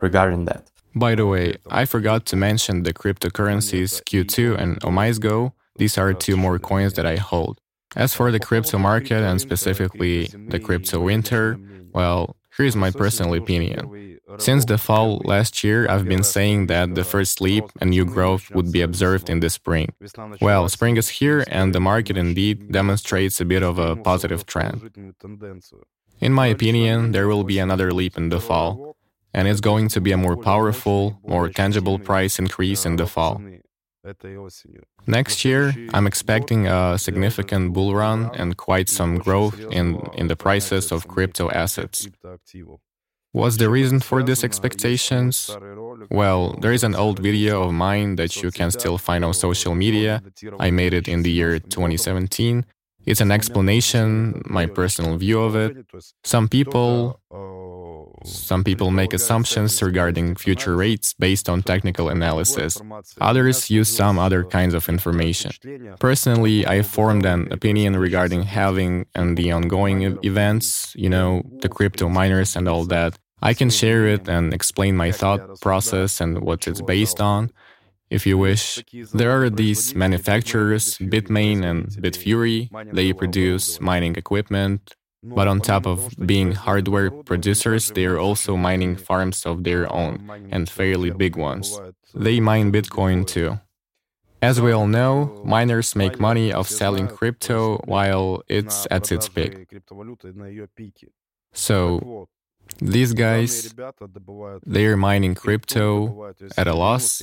regarding 0.02 0.46
that? 0.46 0.70
By 0.96 1.16
the 1.16 1.26
way, 1.26 1.56
I 1.70 1.86
forgot 1.86 2.26
to 2.28 2.36
mention 2.36 2.84
the 2.84 2.94
cryptocurrencies 2.94 4.04
Q2 4.04 4.58
and 4.58 4.80
OmiseGO. 4.82 5.54
These 5.78 5.98
are 5.98 6.14
two 6.14 6.36
more 6.36 6.60
coins 6.60 6.94
that 6.94 7.06
I 7.06 7.16
hold. 7.16 7.62
As 7.96 8.14
for 8.14 8.32
the 8.32 8.40
crypto 8.40 8.78
market 8.78 9.24
and 9.24 9.42
specifically 9.42 10.28
the 10.28 10.60
crypto 10.60 11.00
winter, 11.00 11.60
well, 11.94 12.36
here's 12.56 12.76
my 12.76 12.92
personal 12.92 13.34
opinion. 13.34 14.20
Since 14.38 14.66
the 14.66 14.78
fall 14.78 15.22
last 15.26 15.64
year, 15.64 15.90
I've 15.90 16.06
been 16.06 16.24
saying 16.24 16.68
that 16.68 16.94
the 16.94 17.04
first 17.04 17.42
leap 17.42 17.64
and 17.82 17.90
new 17.90 18.06
growth 18.06 18.52
would 18.52 18.72
be 18.72 18.82
observed 18.82 19.28
in 19.28 19.40
the 19.40 19.50
spring. 19.50 19.92
Well, 20.40 20.70
spring 20.70 20.98
is 20.98 21.10
here, 21.10 21.44
and 21.48 21.74
the 21.74 21.80
market 21.80 22.16
indeed 22.16 22.72
demonstrates 22.72 23.42
a 23.42 23.46
bit 23.46 23.64
of 23.64 23.80
a 23.80 23.96
positive 23.96 24.46
trend. 24.46 24.92
In 26.20 26.32
my 26.32 26.48
opinion, 26.48 27.12
there 27.12 27.28
will 27.28 27.44
be 27.44 27.58
another 27.58 27.92
leap 27.92 28.18
in 28.18 28.30
the 28.30 28.40
fall, 28.40 28.96
and 29.34 29.48
it's 29.48 29.62
going 29.62 29.88
to 29.90 30.02
be 30.02 30.12
a 30.12 30.18
more 30.18 30.38
powerful, 30.38 31.20
more 31.26 31.50
tangible 31.50 31.98
price 31.98 32.38
increase 32.38 32.86
in 32.86 32.98
the 32.98 33.08
fall. 33.08 33.42
Next 35.08 35.44
year, 35.44 35.74
I'm 35.94 36.08
expecting 36.08 36.68
a 36.68 36.98
significant 36.98 37.74
bull 37.74 37.94
run 37.96 38.32
and 38.34 38.56
quite 38.56 38.90
some 38.90 39.18
growth 39.18 39.60
in, 39.72 40.00
in 40.16 40.28
the 40.28 40.36
prices 40.36 40.92
of 40.92 41.08
crypto 41.08 41.50
assets. 41.52 42.08
What's 43.32 43.58
the 43.58 43.70
reason 43.70 44.00
for 44.00 44.24
these 44.24 44.44
expectations? 44.44 45.56
Well, 46.10 46.58
there 46.62 46.74
is 46.74 46.84
an 46.84 46.96
old 46.96 47.20
video 47.20 47.62
of 47.64 47.74
mine 47.74 48.16
that 48.16 48.42
you 48.42 48.50
can 48.52 48.72
still 48.72 48.98
find 48.98 49.24
on 49.24 49.34
social 49.34 49.76
media. 49.76 50.24
I 50.60 50.72
made 50.72 50.94
it 50.94 51.08
in 51.08 51.22
the 51.22 51.32
year 51.32 51.60
2017. 51.60 52.66
It's 53.06 53.22
an 53.22 53.32
explanation, 53.32 54.42
my 54.46 54.66
personal 54.66 55.18
view 55.18 55.42
of 55.42 55.56
it. 55.56 55.78
Some 56.24 56.48
people 56.48 57.20
some 58.24 58.64
people 58.64 58.92
make 58.92 59.14
assumptions 59.14 59.82
regarding 59.82 60.36
future 60.36 60.76
rates 60.76 61.14
based 61.14 61.50
on 61.50 61.62
technical 61.62 62.10
analysis. 62.10 62.80
Others 63.22 63.70
use 63.70 63.90
some 63.90 64.20
other 64.20 64.44
kinds 64.44 64.74
of 64.74 64.90
information. 64.90 65.52
Personally, 66.00 66.66
I 66.66 66.82
formed 66.82 67.26
an 67.26 67.52
opinion 67.52 67.98
regarding 67.98 68.44
halving 68.44 69.06
and 69.16 69.38
the 69.38 69.52
ongoing 69.52 70.18
events, 70.24 70.94
you 70.96 71.10
know, 71.10 71.44
the 71.62 71.70
crypto 71.70 72.10
miners 72.10 72.56
and 72.56 72.68
all 72.68 72.86
that. 72.86 73.18
I 73.42 73.54
can 73.54 73.70
share 73.70 74.06
it 74.08 74.28
and 74.28 74.54
explain 74.54 74.98
my 74.98 75.12
thought 75.12 75.62
process 75.62 76.20
and 76.20 76.42
what 76.42 76.68
it's 76.68 76.82
based 76.82 77.22
on. 77.22 77.52
If 78.10 78.26
you 78.26 78.38
wish, 78.38 78.84
there 79.14 79.32
are 79.40 79.50
these 79.50 79.94
manufacturers, 79.94 80.98
Bitmain 80.98 81.64
and 81.64 81.88
Bitfury. 82.04 82.70
They 82.92 83.14
produce 83.14 83.80
mining 83.80 84.16
equipment, 84.16 84.96
but 85.24 85.48
on 85.48 85.60
top 85.60 85.86
of 85.86 86.14
being 86.26 86.54
hardware 86.54 87.12
producers, 87.12 87.92
they 87.92 88.06
are 88.06 88.18
also 88.18 88.56
mining 88.56 88.96
farms 88.96 89.46
of 89.46 89.64
their 89.64 89.92
own, 89.92 90.30
and 90.52 90.70
fairly 90.70 91.12
big 91.12 91.36
ones. 91.36 91.80
They 92.14 92.40
mine 92.40 92.72
Bitcoin 92.72 93.28
too. 93.28 93.60
As 94.42 94.62
we 94.62 94.72
all 94.72 94.88
know, 94.88 95.42
miners 95.44 95.96
make 95.96 96.18
money 96.20 96.54
off 96.54 96.70
selling 96.70 97.08
crypto 97.08 97.78
while 97.86 98.42
it's 98.48 98.88
at 98.90 99.12
its 99.12 99.28
peak. 99.28 99.68
So, 101.52 102.30
these 102.80 103.14
guys, 103.14 103.74
they're 104.66 104.96
mining 104.96 105.36
crypto 105.36 106.34
at 106.56 106.68
a 106.68 106.74
loss, 106.74 107.22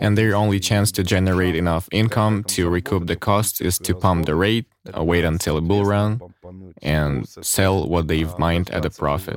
and 0.00 0.16
their 0.16 0.34
only 0.34 0.60
chance 0.60 0.90
to 0.92 1.02
generate 1.02 1.54
enough 1.54 1.88
income 1.92 2.44
to 2.44 2.70
recoup 2.70 3.06
the 3.08 3.16
cost 3.16 3.60
is 3.60 3.76
to 3.80 3.94
pump 3.94 4.24
the 4.24 4.34
rate, 4.34 4.66
uh, 4.96 5.04
wait 5.04 5.24
until 5.24 5.58
a 5.58 5.60
bull 5.60 5.84
run, 5.84 6.20
and 6.82 7.28
sell 7.28 7.88
what 7.88 8.08
they've 8.08 8.36
mined 8.38 8.70
at 8.70 8.84
a 8.84 8.90
profit. 8.90 9.36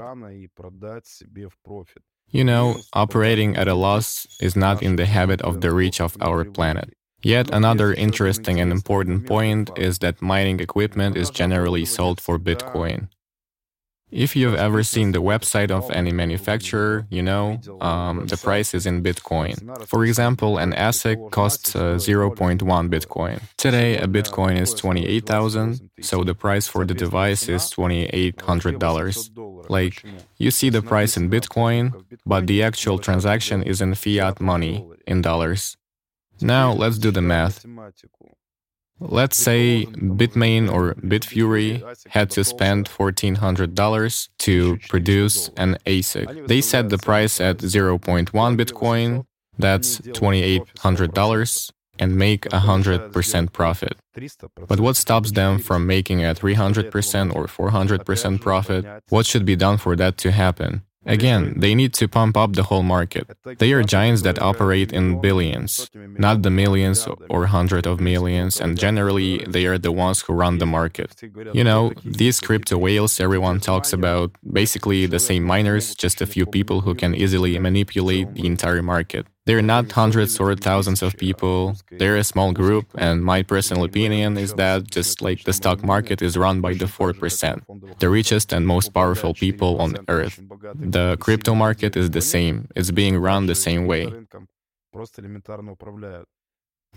You 2.28 2.44
know, 2.44 2.78
operating 2.94 3.56
at 3.56 3.68
a 3.68 3.76
loss 3.76 4.28
is 4.42 4.56
not 4.56 4.82
in 4.82 4.96
the 4.96 5.06
habit 5.06 5.42
of 5.42 5.62
the 5.62 5.72
reach 5.72 6.02
of 6.02 6.18
our 6.22 6.44
planet. 6.44 6.94
Yet 7.22 7.50
another 7.52 7.94
interesting 7.94 8.60
and 8.60 8.72
important 8.72 9.26
point 9.26 9.72
is 9.78 10.00
that 10.00 10.22
mining 10.22 10.60
equipment 10.60 11.18
is 11.18 11.30
generally 11.30 11.86
sold 11.86 12.22
for 12.22 12.38
Bitcoin. 12.38 13.10
If 14.12 14.36
you've 14.36 14.56
ever 14.56 14.84
seen 14.84 15.12
the 15.12 15.22
website 15.22 15.72
of 15.72 15.90
any 15.92 16.12
manufacturer, 16.12 17.08
you 17.10 17.24
know 17.24 17.60
um, 17.82 18.28
the 18.28 18.38
price 18.38 18.74
is 18.74 18.86
in 18.86 19.02
Bitcoin. 19.02 19.88
For 19.88 20.06
example, 20.06 20.58
an 20.58 20.74
ASIC 20.74 21.32
costs 21.32 21.76
uh, 21.76 21.96
0.1 21.96 22.60
Bitcoin. 22.90 23.42
Today, 23.58 23.98
a 23.98 24.08
Bitcoin 24.08 24.60
is 24.62 24.74
28,000, 24.76 25.90
so 26.02 26.24
the 26.24 26.36
price 26.36 26.68
for 26.68 26.86
the 26.86 26.94
device 26.94 27.50
is 27.50 27.64
$2,800. 27.64 29.70
Like, 29.70 30.04
you 30.38 30.52
see 30.52 30.70
the 30.70 30.84
price 30.84 31.18
in 31.18 31.30
Bitcoin, 31.30 31.92
but 32.26 32.46
the 32.48 32.62
actual 32.62 33.00
transaction 33.00 33.64
is 33.64 33.82
in 33.82 33.96
fiat 33.96 34.40
money, 34.40 34.86
in 35.08 35.22
dollars. 35.24 35.78
Now, 36.42 36.74
let's 36.74 36.98
do 37.00 37.10
the 37.12 37.22
math. 37.22 37.66
Let's 39.00 39.36
say 39.36 39.86
Bitmain 39.92 40.72
or 40.72 40.94
Bitfury 40.96 41.84
had 42.08 42.30
to 42.32 42.44
spend 42.44 42.88
$1,400 42.90 44.30
to 44.40 44.78
produce 44.88 45.50
an 45.58 45.78
ASIC. 45.86 46.48
They 46.48 46.62
set 46.62 46.90
the 46.90 46.98
price 46.98 47.42
at 47.42 47.58
0.1 47.58 48.30
Bitcoin, 48.58 49.26
that's 49.58 50.00
$2,800, 50.00 51.72
and 52.00 52.16
make 52.16 52.46
a 52.48 52.60
100% 52.60 53.52
profit. 53.54 53.98
But 54.68 54.80
what 54.80 54.96
stops 54.96 55.32
them 55.32 55.60
from 55.60 55.86
making 55.86 56.24
a 56.24 56.34
300% 56.34 57.36
or 57.36 57.48
400% 57.48 58.42
profit? 58.42 58.86
What 59.10 59.26
should 59.26 59.46
be 59.46 59.56
done 59.58 59.78
for 59.78 59.96
that 59.98 60.18
to 60.20 60.32
happen? 60.32 60.84
Again, 61.06 61.54
they 61.58 61.76
need 61.76 61.94
to 61.94 62.08
pump 62.08 62.36
up 62.36 62.54
the 62.54 62.64
whole 62.64 62.84
market. 62.84 63.26
They 63.60 63.74
are 63.74 63.84
giants 63.84 64.24
that 64.24 64.42
operate 64.42 64.92
in 64.92 65.22
billions, 65.22 65.90
not 66.18 66.42
the 66.42 66.50
millions 66.50 67.08
or 67.30 67.46
hundreds 67.46 67.88
of 67.88 68.00
millions, 68.00 68.60
and 68.60 68.78
generally 68.78 69.46
they 69.48 69.66
are 69.66 69.78
the 69.78 69.92
ones 69.92 70.22
who 70.22 70.34
run 70.34 70.58
the 70.58 70.66
market. 70.66 71.22
You 71.54 71.64
know, 71.64 71.94
these 72.04 72.40
crypto 72.40 72.78
whales 72.78 73.20
everyone 73.20 73.60
talks 73.60 73.94
about, 73.94 74.32
basically 74.52 75.06
the 75.06 75.20
same 75.20 75.44
miners, 75.44 75.96
just 75.96 76.22
a 76.22 76.26
few 76.26 76.46
people 76.46 76.82
who 76.82 76.96
can 76.96 77.14
easily 77.16 77.58
manipulate 77.60 78.34
the 78.34 78.46
entire 78.48 78.82
market. 78.82 79.26
They're 79.46 79.62
not 79.62 79.92
hundreds 79.92 80.40
or 80.40 80.56
thousands 80.56 81.04
of 81.04 81.18
people. 81.18 81.76
They're 81.92 82.18
a 82.18 82.24
small 82.24 82.52
group, 82.52 82.88
and 82.98 83.24
my 83.24 83.44
personal 83.44 83.84
opinion 83.84 84.38
is 84.38 84.56
that 84.56 84.90
just 84.90 85.22
like 85.22 85.44
the 85.44 85.54
stock 85.54 85.84
market 85.84 86.24
is 86.24 86.36
run 86.36 86.62
by 86.62 86.74
the 86.74 86.86
4%, 86.86 88.00
the 88.00 88.10
richest 88.10 88.52
and 88.52 88.66
most 88.66 88.92
powerful 88.94 89.36
people 89.36 89.80
on 89.80 89.98
earth. 90.08 90.42
The 90.74 91.18
crypto 91.20 91.54
market 91.54 91.96
is 91.96 92.10
the 92.10 92.22
same, 92.22 92.70
it's 92.76 92.90
being 92.90 93.18
run 93.18 93.46
the 93.46 93.54
same 93.54 93.86
way. 93.86 94.12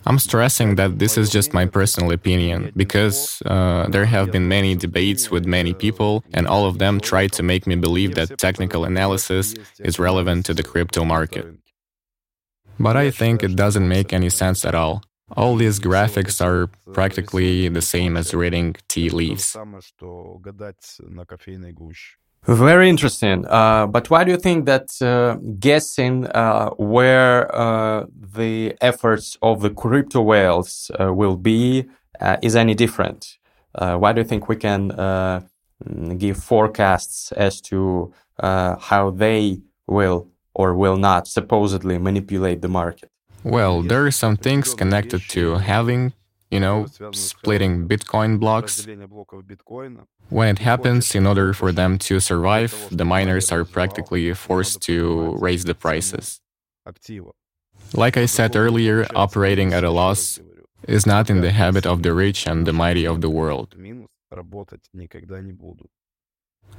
I'm 0.07 0.19
stressing 0.19 0.76
that 0.76 0.99
this 0.99 1.19
is 1.19 1.28
just 1.28 1.52
my 1.52 1.67
personal 1.67 2.12
opinion 2.12 2.73
because 2.76 3.43
uh, 3.45 3.88
there 3.88 4.05
have 4.07 4.31
been 4.31 4.49
many 4.49 4.75
debates 4.75 5.31
with 5.31 5.45
many 5.45 5.75
people, 5.75 6.25
and 6.33 6.47
all 6.47 6.64
of 6.67 6.78
them 6.78 6.99
try 7.00 7.26
to 7.26 7.43
make 7.43 7.67
me 7.67 7.75
believe 7.75 8.14
that 8.14 8.38
technical 8.38 8.85
analysis 8.85 9.55
is 9.81 9.99
relevant 9.99 10.47
to 10.47 10.55
the 10.55 10.62
crypto 10.62 11.05
market. 11.05 11.45
But 12.78 12.97
I 12.97 13.11
think 13.11 13.42
it 13.42 13.56
doesn't 13.56 13.88
make 13.88 14.12
any 14.12 14.30
sense 14.30 14.64
at 14.64 14.75
all. 14.75 15.02
All 15.37 15.56
these 15.56 15.78
graphics 15.78 16.40
are 16.44 16.68
practically 16.92 17.68
the 17.68 17.82
same 17.82 18.16
as 18.16 18.32
reading 18.32 18.76
tea 18.88 19.11
leaves. 19.11 19.56
Very 22.47 22.88
interesting. 22.88 23.44
Uh, 23.47 23.87
but 23.87 24.08
why 24.08 24.25
do 24.25 24.30
you 24.30 24.38
think 24.38 24.64
that 24.66 24.90
uh, 25.02 25.35
guessing 25.58 26.26
uh, 26.28 26.70
where 26.78 27.54
uh, 27.54 28.06
the 28.35 28.75
efforts 28.80 29.37
of 29.42 29.61
the 29.61 29.70
crypto 29.70 30.23
whales 30.23 30.90
uh, 30.99 31.12
will 31.12 31.37
be 31.37 31.85
uh, 32.20 32.37
is 32.42 32.56
any 32.56 32.75
different? 32.75 33.38
why 33.73 34.12
do 34.12 34.20
you 34.20 34.26
think 34.26 34.49
we 34.49 34.56
can 34.56 34.88
give 36.18 36.37
forecasts 36.37 37.30
as 37.32 37.61
to 37.61 38.12
how 38.40 39.12
they 39.14 39.61
will 39.87 40.26
or 40.58 40.74
will 40.74 40.98
not 40.98 41.26
supposedly 41.28 41.96
manipulate 41.98 42.60
the 42.60 42.68
market? 42.68 43.10
Well, 43.44 43.82
there 43.82 44.04
are 44.04 44.10
some 44.10 44.36
things 44.36 44.74
connected 44.74 45.22
to 45.30 45.54
halving, 45.70 46.12
you 46.50 46.60
know, 46.60 46.86
splitting 47.12 47.88
Bitcoin 47.88 48.40
blocks. 48.40 48.84
When 50.28 50.48
it 50.48 50.58
happens, 50.58 51.14
in 51.14 51.24
order 51.26 51.54
for 51.54 51.70
them 51.72 51.96
to 52.08 52.18
survive, 52.20 52.72
the 52.90 53.04
miners 53.04 53.52
are 53.52 53.64
practically 53.64 54.34
forced 54.34 54.82
to 54.88 55.36
raise 55.46 55.64
the 55.64 55.74
prices. 55.74 56.40
Like 57.94 58.16
I 58.16 58.26
said 58.26 58.56
earlier, 58.56 59.06
operating 59.14 59.73
at 59.73 59.84
a 59.84 59.90
loss 59.90 60.40
is 60.86 61.06
not 61.06 61.30
in 61.30 61.40
the 61.40 61.52
habit 61.52 61.86
of 61.86 62.02
the 62.02 62.12
rich 62.12 62.47
and 62.47 62.66
the 62.66 62.73
mighty 62.73 63.06
of 63.06 63.21
the 63.21 63.30
world. 63.30 63.76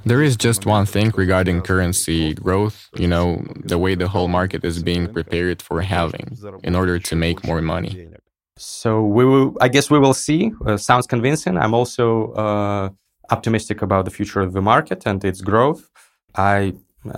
There 0.04 0.22
is 0.22 0.36
just 0.36 0.64
one 0.64 0.86
thing 0.86 1.12
regarding 1.14 1.60
currency 1.60 2.34
growth, 2.34 2.88
you 2.96 3.06
know, 3.06 3.44
the 3.64 3.78
way 3.78 3.94
the 3.94 4.08
whole 4.08 4.28
market 4.28 4.64
is 4.64 4.82
being 4.82 5.12
prepared 5.12 5.60
for 5.60 5.82
halving 5.82 6.38
in 6.62 6.74
order 6.74 6.98
to 6.98 7.16
make 7.16 7.44
more 7.44 7.60
money. 7.60 8.08
So 8.56 9.02
we 9.02 9.24
will, 9.24 9.56
I 9.60 9.68
guess 9.68 9.90
we 9.90 9.98
will 9.98 10.14
see. 10.14 10.52
Uh, 10.66 10.76
sounds 10.76 11.06
convincing. 11.06 11.56
I'm 11.58 11.74
also 11.74 12.32
uh, 12.32 12.88
optimistic 13.30 13.82
about 13.82 14.04
the 14.06 14.10
future 14.10 14.40
of 14.40 14.52
the 14.52 14.62
market 14.62 15.02
and 15.06 15.22
its 15.24 15.40
growth. 15.40 15.90
I 16.34 16.74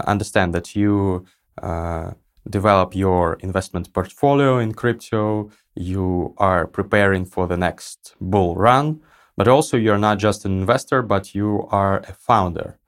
understand 0.07 0.55
that 0.55 0.75
you 0.75 1.25
uh, 1.63 2.13
develop 2.49 2.95
your 2.95 3.35
investment 3.41 3.93
portfolio 3.93 4.59
in 4.59 4.75
crypto. 4.75 5.51
You 5.75 6.35
are 6.39 6.67
preparing 6.67 7.25
for 7.27 7.47
the 7.47 7.57
next 7.57 8.15
bull 8.21 8.57
run 8.57 9.01
but 9.37 9.49
also 9.49 9.77
you're 9.77 9.99
not 9.99 10.19
just 10.19 10.45
an 10.45 10.53
investor, 10.61 11.03
but 11.03 11.35
you 11.35 11.67
are 11.71 11.99
a 12.01 12.13
founder. 12.13 12.79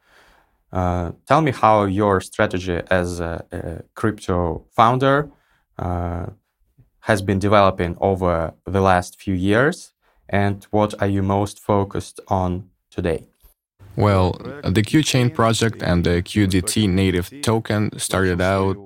Uh, 0.72 1.12
tell 1.26 1.40
me 1.40 1.52
how 1.52 1.84
your 1.84 2.20
strategy 2.20 2.80
as 2.90 3.20
a, 3.20 3.44
a 3.52 3.82
crypto 3.94 4.64
founder 4.72 5.30
uh, 5.78 6.26
has 7.00 7.22
been 7.22 7.38
developing 7.38 7.96
over 8.00 8.54
the 8.64 8.80
last 8.80 9.20
few 9.20 9.34
years, 9.34 9.92
and 10.28 10.64
what 10.70 10.94
are 11.00 11.06
you 11.06 11.22
most 11.22 11.60
focused 11.60 12.20
on 12.28 12.70
today? 12.90 13.26
Well, 13.96 14.32
the 14.64 14.82
QChain 14.82 15.32
project 15.32 15.80
and 15.82 16.02
the 16.04 16.22
QDT 16.22 16.88
native 16.88 17.30
token 17.42 17.96
started 17.98 18.40
out, 18.40 18.76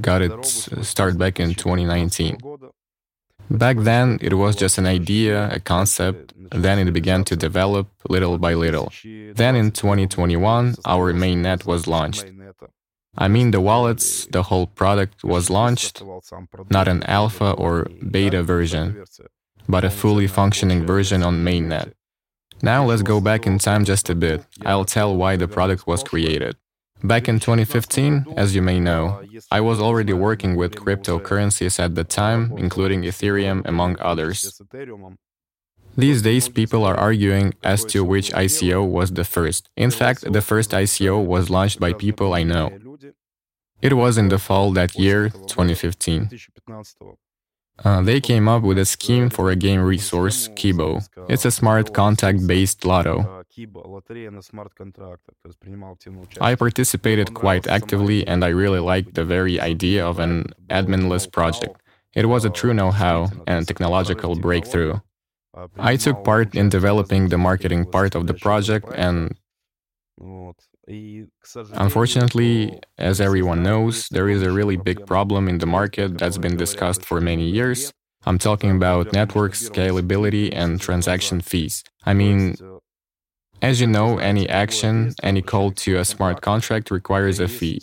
got 0.00 0.20
its 0.20 0.68
start 0.86 1.16
back 1.16 1.40
in 1.40 1.54
2019. 1.54 2.38
Back 3.50 3.76
then, 3.78 4.18
it 4.20 4.34
was 4.34 4.56
just 4.56 4.78
an 4.78 4.86
idea, 4.86 5.50
a 5.50 5.60
concept, 5.60 6.32
then 6.50 6.78
it 6.78 6.90
began 6.92 7.24
to 7.24 7.36
develop 7.36 7.88
little 8.08 8.38
by 8.38 8.54
little. 8.54 8.90
Then 9.34 9.56
in 9.56 9.70
2021, 9.72 10.76
our 10.84 11.12
mainnet 11.12 11.66
was 11.66 11.86
launched. 11.86 12.24
I 13.16 13.28
mean, 13.28 13.50
the 13.50 13.60
wallets, 13.60 14.26
the 14.26 14.44
whole 14.44 14.66
product 14.66 15.22
was 15.22 15.50
launched, 15.50 16.02
not 16.70 16.88
an 16.88 17.02
alpha 17.04 17.52
or 17.52 17.86
beta 18.10 18.42
version, 18.42 19.04
but 19.68 19.84
a 19.84 19.90
fully 19.90 20.26
functioning 20.26 20.86
version 20.86 21.22
on 21.22 21.44
mainnet. 21.44 21.92
Now 22.62 22.84
let's 22.84 23.02
go 23.02 23.20
back 23.20 23.46
in 23.46 23.58
time 23.58 23.84
just 23.84 24.08
a 24.08 24.14
bit. 24.14 24.44
I'll 24.64 24.84
tell 24.84 25.14
why 25.14 25.36
the 25.36 25.48
product 25.48 25.86
was 25.86 26.02
created. 26.02 26.56
Back 27.04 27.28
in 27.28 27.40
2015, 27.40 28.34
as 28.36 28.54
you 28.54 28.62
may 28.62 28.78
know, 28.78 29.22
I 29.50 29.60
was 29.60 29.80
already 29.80 30.12
working 30.12 30.54
with 30.54 30.76
cryptocurrencies 30.76 31.80
at 31.80 31.94
the 31.96 32.04
time, 32.04 32.52
including 32.56 33.02
Ethereum, 33.02 33.62
among 33.66 34.00
others. 34.00 34.60
These 35.96 36.22
days, 36.22 36.48
people 36.48 36.84
are 36.84 36.96
arguing 36.96 37.54
as 37.64 37.84
to 37.86 38.04
which 38.04 38.30
ICO 38.32 38.88
was 38.88 39.10
the 39.12 39.24
first. 39.24 39.68
In 39.76 39.90
fact, 39.90 40.32
the 40.32 40.40
first 40.40 40.70
ICO 40.70 41.24
was 41.24 41.50
launched 41.50 41.80
by 41.80 41.92
people 41.92 42.34
I 42.34 42.44
know. 42.44 42.70
It 43.82 43.94
was 43.94 44.16
in 44.16 44.28
the 44.28 44.38
fall 44.38 44.70
that 44.72 44.96
year, 44.96 45.28
2015. 45.28 46.30
Uh, 47.84 48.00
they 48.02 48.20
came 48.20 48.48
up 48.48 48.62
with 48.62 48.78
a 48.78 48.84
scheme 48.84 49.28
for 49.28 49.50
a 49.50 49.56
game 49.56 49.80
resource, 49.80 50.48
Kibo. 50.48 51.04
It's 51.28 51.44
a 51.44 51.50
smart 51.50 51.92
contract 51.92 52.46
based 52.46 52.84
lotto. 52.84 53.41
I 56.40 56.54
participated 56.54 57.34
quite 57.34 57.66
actively 57.66 58.26
and 58.26 58.44
I 58.44 58.48
really 58.48 58.80
liked 58.80 59.14
the 59.14 59.24
very 59.24 59.60
idea 59.60 60.06
of 60.06 60.18
an 60.18 60.52
adminless 60.70 61.30
project. 61.30 61.76
It 62.14 62.26
was 62.26 62.44
a 62.44 62.50
true 62.50 62.74
know 62.74 62.90
how 62.90 63.28
and 63.46 63.66
technological 63.66 64.36
breakthrough. 64.36 65.00
I 65.78 65.96
took 65.96 66.24
part 66.24 66.54
in 66.54 66.70
developing 66.70 67.28
the 67.28 67.38
marketing 67.38 67.84
part 67.84 68.14
of 68.14 68.26
the 68.26 68.34
project 68.34 68.86
and 68.94 69.36
Unfortunately, 71.74 72.78
as 72.98 73.20
everyone 73.20 73.62
knows, 73.62 74.08
there 74.08 74.28
is 74.28 74.42
a 74.42 74.50
really 74.50 74.76
big 74.76 75.06
problem 75.06 75.48
in 75.48 75.58
the 75.58 75.66
market 75.66 76.18
that's 76.18 76.38
been 76.38 76.56
discussed 76.56 77.04
for 77.04 77.20
many 77.20 77.48
years. 77.48 77.92
I'm 78.24 78.38
talking 78.38 78.70
about 78.70 79.12
network 79.12 79.52
scalability 79.52 80.50
and 80.52 80.80
transaction 80.80 81.40
fees. 81.40 81.82
I 82.04 82.14
mean, 82.14 82.56
as 83.62 83.80
you 83.80 83.86
know, 83.86 84.18
any 84.18 84.48
action, 84.48 85.14
any 85.22 85.40
call 85.40 85.70
to 85.70 85.96
a 85.96 86.04
smart 86.04 86.40
contract 86.42 86.90
requires 86.90 87.40
a 87.40 87.48
fee. 87.48 87.80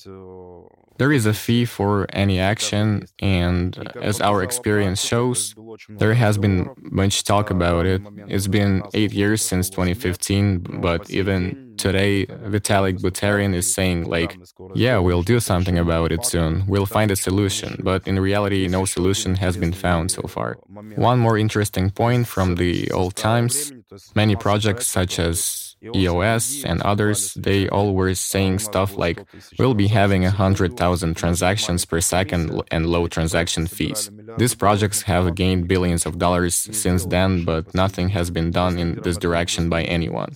There 0.99 1.13
is 1.13 1.25
a 1.25 1.33
fee 1.33 1.63
for 1.63 2.05
any 2.09 2.39
action, 2.39 3.05
and 3.19 3.89
as 4.01 4.19
our 4.19 4.43
experience 4.43 5.01
shows, 5.01 5.55
there 5.87 6.13
has 6.13 6.37
been 6.37 6.69
much 6.81 7.23
talk 7.23 7.49
about 7.49 7.85
it. 7.85 8.01
It's 8.27 8.47
been 8.47 8.83
eight 8.93 9.13
years 9.13 9.41
since 9.41 9.69
2015, 9.69 10.81
but 10.81 11.09
even 11.09 11.73
today 11.77 12.25
Vitalik 12.25 12.99
Buterin 12.99 13.55
is 13.55 13.73
saying 13.73 14.09
like, 14.09 14.37
yeah, 14.75 14.97
we'll 14.97 15.23
do 15.23 15.39
something 15.39 15.79
about 15.79 16.11
it 16.11 16.25
soon. 16.25 16.65
We'll 16.67 16.85
find 16.85 17.09
a 17.11 17.15
solution, 17.15 17.79
but 17.81 18.05
in 18.05 18.19
reality 18.19 18.67
no 18.67 18.83
solution 18.83 19.35
has 19.35 19.55
been 19.55 19.71
found 19.71 20.11
so 20.11 20.23
far. 20.23 20.57
One 20.97 21.19
more 21.19 21.37
interesting 21.37 21.91
point 21.91 22.27
from 22.27 22.55
the 22.55 22.91
old 22.91 23.15
times, 23.15 23.71
many 24.15 24.35
projects 24.35 24.87
such 24.87 25.17
as 25.17 25.68
EOS 25.81 26.63
and 26.63 26.81
others, 26.81 27.33
they 27.35 27.69
all 27.69 27.93
were 27.93 28.13
saying 28.15 28.59
stuff 28.59 28.97
like, 28.97 29.25
we'll 29.57 29.73
be 29.73 29.87
having 29.87 30.23
100,000 30.23 31.15
transactions 31.15 31.85
per 31.85 32.01
second 32.01 32.61
and 32.71 32.85
low 32.85 33.07
transaction 33.07 33.67
fees. 33.67 34.09
These 34.37 34.55
projects 34.55 35.03
have 35.03 35.35
gained 35.35 35.67
billions 35.67 36.05
of 36.05 36.17
dollars 36.17 36.55
since 36.55 37.05
then, 37.05 37.45
but 37.45 37.73
nothing 37.73 38.09
has 38.09 38.29
been 38.29 38.51
done 38.51 38.77
in 38.77 38.99
this 39.03 39.17
direction 39.17 39.69
by 39.69 39.83
anyone. 39.83 40.33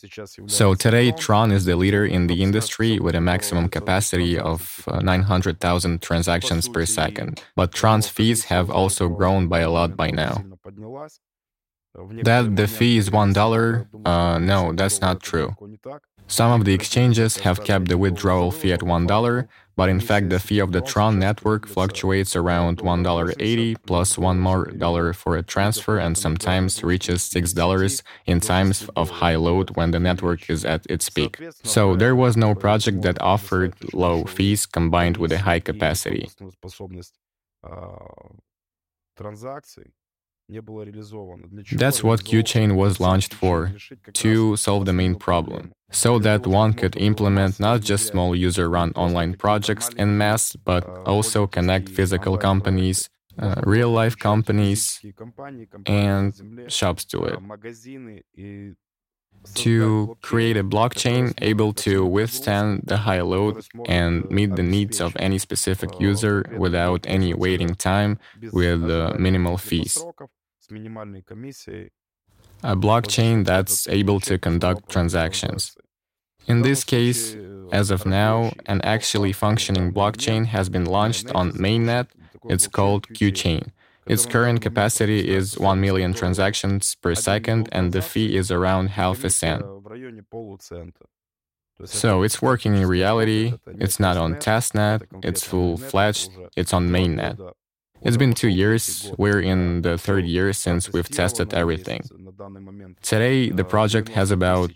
So 0.47 0.75
today, 0.75 1.12
Tron 1.12 1.51
is 1.51 1.65
the 1.65 1.75
leader 1.75 2.06
in 2.06 2.27
the 2.27 2.41
industry 2.41 2.99
with 2.99 3.15
a 3.15 3.21
maximum 3.21 3.69
capacity 3.69 4.39
of 4.39 4.84
uh, 4.88 4.99
900,000 4.99 6.01
transactions 6.01 6.67
per 6.67 6.86
second. 6.86 7.41
But 7.56 7.73
Tron's 7.73 8.08
fees 8.08 8.45
have 8.45 8.69
also 8.69 9.10
grown 9.10 9.47
by 9.47 9.60
a 9.60 9.69
lot 9.69 9.95
by 9.95 10.12
now. 10.12 10.43
That 12.23 12.56
the 12.56 12.67
fee 12.67 12.97
is 12.97 13.10
$1? 13.10 13.86
Uh, 14.06 14.39
no, 14.39 14.73
that's 14.73 14.99
not 14.99 15.21
true. 15.21 15.56
Some 16.27 16.51
of 16.60 16.65
the 16.65 16.73
exchanges 16.73 17.38
have 17.38 17.63
kept 17.63 17.89
the 17.89 17.97
withdrawal 17.97 18.51
fee 18.51 18.71
at 18.73 18.79
$1, 18.79 19.47
but 19.75 19.89
in 19.89 19.99
fact 19.99 20.29
the 20.29 20.39
fee 20.39 20.60
of 20.60 20.71
the 20.71 20.82
Tron 20.82 21.19
network 21.19 21.67
fluctuates 21.67 22.36
around 22.36 22.79
$1.80 22.79 23.75
plus 23.86 24.17
one 24.17 24.39
more 24.39 24.65
dollar 24.65 25.13
for 25.13 25.36
a 25.36 25.43
transfer 25.43 25.97
and 25.99 26.17
sometimes 26.17 26.84
reaches 26.84 27.21
$6 27.29 28.01
in 28.25 28.39
times 28.39 28.89
of 28.95 29.10
high 29.10 29.36
load 29.36 29.75
when 29.75 29.91
the 29.91 29.99
network 29.99 30.49
is 30.49 30.65
at 30.65 30.86
its 30.89 31.10
peak. 31.10 31.38
So 31.63 31.95
there 31.95 32.15
was 32.15 32.36
no 32.38 32.56
project 32.56 33.01
that 33.03 33.21
offered 33.21 33.73
low 33.93 34.23
fees 34.23 34.65
combined 34.65 35.17
with 35.17 35.32
a 35.32 35.39
high 35.39 35.60
capacity. 35.60 36.29
That's 41.71 42.03
what 42.03 42.23
QChain 42.23 42.75
was 42.75 42.99
launched 42.99 43.34
for, 43.34 43.71
to 44.13 44.56
solve 44.58 44.86
the 44.86 44.93
main 44.93 45.15
problem, 45.15 45.71
so 45.91 46.19
that 46.19 46.45
one 46.45 46.73
could 46.73 46.95
implement 46.97 47.60
not 47.60 47.82
just 47.82 48.08
small 48.08 48.36
user 48.36 48.69
run 48.69 48.91
online 48.95 49.36
projects 49.36 49.89
en 49.97 50.17
masse, 50.17 50.56
but 50.56 50.84
also 51.06 51.47
connect 51.47 51.89
physical 51.89 52.38
companies, 52.38 53.10
uh, 53.39 53.56
real 53.65 53.89
life 53.89 54.17
companies, 54.17 54.99
and 55.86 56.34
shops 56.67 57.06
to 57.06 57.23
it 57.25 57.39
to 59.56 60.17
create 60.21 60.58
a 60.58 60.63
blockchain 60.63 61.34
able 61.41 61.73
to 61.73 62.06
withstand 62.06 62.84
the 62.86 62.97
high 62.97 63.21
load 63.21 63.65
and 63.88 64.29
meet 64.29 64.56
the 64.56 64.63
needs 64.63 64.99
of 65.01 65.15
any 65.19 65.38
specific 65.38 65.99
user 65.99 66.45
without 66.58 67.06
any 67.08 67.34
waiting 67.34 67.75
time 67.75 68.19
with 68.51 68.82
minimal 69.19 69.58
fees. 69.58 70.03
A 72.63 72.75
blockchain 72.75 73.45
that's 73.45 73.88
able 73.89 74.19
to 74.21 74.38
conduct 74.38 74.89
transactions. 74.89 75.75
In 76.47 76.62
this 76.62 76.84
case, 76.84 77.36
as 77.71 77.91
of 77.91 78.06
now, 78.06 78.51
an 78.65 78.82
actually 78.82 79.34
functioning 79.34 79.93
blockchain 79.93 80.45
has 80.47 80.69
been 80.69 80.86
launched 80.86 81.32
on 81.32 81.51
mainnet. 81.53 82.08
It's 82.49 82.67
called 82.67 83.08
QChain. 83.10 83.71
Its 84.05 84.25
current 84.25 84.61
capacity 84.61 85.29
is 85.29 85.57
1 85.57 85.79
million 85.79 86.13
transactions 86.13 86.95
per 87.01 87.15
second, 87.15 87.69
and 87.71 87.91
the 87.91 88.01
fee 88.01 88.35
is 88.35 88.51
around 88.51 88.89
half 88.91 89.23
a 89.23 89.29
cent. 89.29 89.63
So 91.85 92.23
it's 92.23 92.41
working 92.41 92.75
in 92.75 92.87
reality, 92.87 93.53
it's 93.67 93.99
not 93.99 94.15
on 94.17 94.35
testnet, 94.35 95.01
it's 95.23 95.43
full 95.43 95.77
fledged, 95.77 96.31
it's 96.55 96.73
on 96.73 96.89
mainnet. 96.89 97.37
It's 98.05 98.17
been 98.17 98.33
two 98.33 98.49
years. 98.49 99.11
We're 99.17 99.39
in 99.39 99.81
the 99.81 99.97
third 99.97 100.25
year 100.25 100.51
since 100.53 100.91
we've 100.91 101.09
tested 101.09 101.53
everything. 101.53 102.01
Today, 103.01 103.49
the 103.49 103.63
project 103.63 104.09
has 104.09 104.31
about 104.31 104.71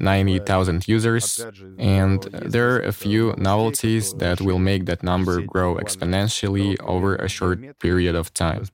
90,000 0.00 0.88
users, 0.88 1.46
and 1.78 2.22
there 2.22 2.74
are 2.74 2.80
a 2.80 2.92
few 2.92 3.34
novelties 3.36 4.12
that 4.14 4.40
will 4.40 4.58
make 4.58 4.86
that 4.86 5.02
number 5.02 5.40
grow 5.40 5.76
exponentially 5.76 6.76
over 6.82 7.14
a 7.16 7.28
short 7.28 7.60
period 7.78 8.16
of 8.16 8.34
time. 8.34 8.64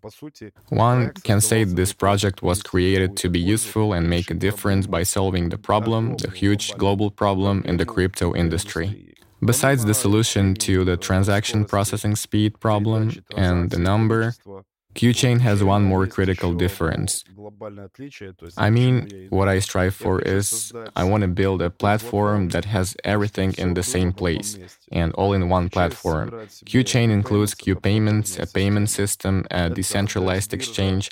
One 0.69 1.13
can 1.23 1.41
say 1.41 1.65
this 1.65 1.93
project 1.93 2.43
was 2.43 2.63
created 2.63 3.17
to 3.19 3.29
be 3.29 3.41
useful 3.41 3.93
and 3.93 4.09
make 4.09 4.31
a 4.31 4.35
difference 4.35 4.87
by 4.87 5.03
solving 5.03 5.51
the 5.51 5.59
problem, 5.59 6.17
the 6.17 6.31
huge 6.31 6.75
global 6.77 7.11
problem 7.11 7.63
in 7.67 7.77
the 7.77 7.85
crypto 7.85 8.35
industry. 8.35 9.10
Besides 9.43 9.85
the 9.85 9.95
solution 9.95 10.55
to 10.67 10.85
the 10.85 10.97
transaction 10.97 11.65
processing 11.65 12.15
speed 12.17 12.61
problem 12.61 13.13
and 13.37 13.71
the 13.71 13.79
number, 13.79 14.35
QChain 14.95 15.41
has 15.41 15.63
one 15.63 15.85
more 15.85 16.07
critical 16.07 16.53
difference. 16.53 17.25
I 18.57 18.71
mean, 18.71 19.29
what 19.31 19.49
I 19.49 19.61
strive 19.61 19.95
for 19.95 20.21
is 20.21 20.73
I 20.97 21.05
want 21.05 21.23
to 21.23 21.29
build 21.29 21.63
a 21.63 21.71
platform 21.71 22.49
that 22.49 22.65
has 22.67 22.97
everything 23.05 23.55
in 23.57 23.75
the 23.75 23.83
same 23.83 24.13
place 24.13 24.59
and 24.91 25.13
all 25.15 25.33
in 25.33 25.49
one 25.49 25.69
platform. 25.71 26.31
QChain 26.65 27.11
includes 27.11 27.55
Q 27.55 27.77
payments, 27.77 28.39
a 28.39 28.47
payment 28.47 28.91
system, 28.91 29.47
a 29.51 29.71
decentralized 29.71 30.53
exchange, 30.53 31.11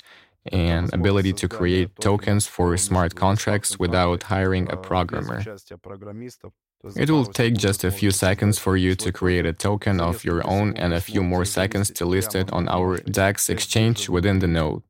and 0.51 0.93
ability 0.93 1.33
to 1.33 1.47
create 1.47 1.89
tokens 1.99 2.47
for 2.47 2.75
smart 2.77 3.15
contracts 3.15 3.77
without 3.77 4.23
hiring 4.23 4.71
a 4.71 4.77
programmer. 4.77 5.43
It 6.95 7.09
will 7.09 7.25
take 7.25 7.55
just 7.55 7.83
a 7.83 7.91
few 7.91 8.11
seconds 8.11 8.57
for 8.57 8.77
you 8.77 8.95
to 8.95 9.11
create 9.11 9.45
a 9.45 9.51
token 9.51 9.99
of 9.99 10.23
your 10.23 10.47
own 10.47 10.73
and 10.77 10.93
a 10.93 11.01
few 11.01 11.23
more 11.23 11.43
seconds 11.43 11.91
to 11.91 12.05
list. 12.05 12.35
It 12.35 12.51
on 12.53 12.69
our 12.69 12.97
DEX 12.97 13.49
exchange 13.49 14.07
within 14.07 14.39
the 14.39 14.47
node. 14.47 14.83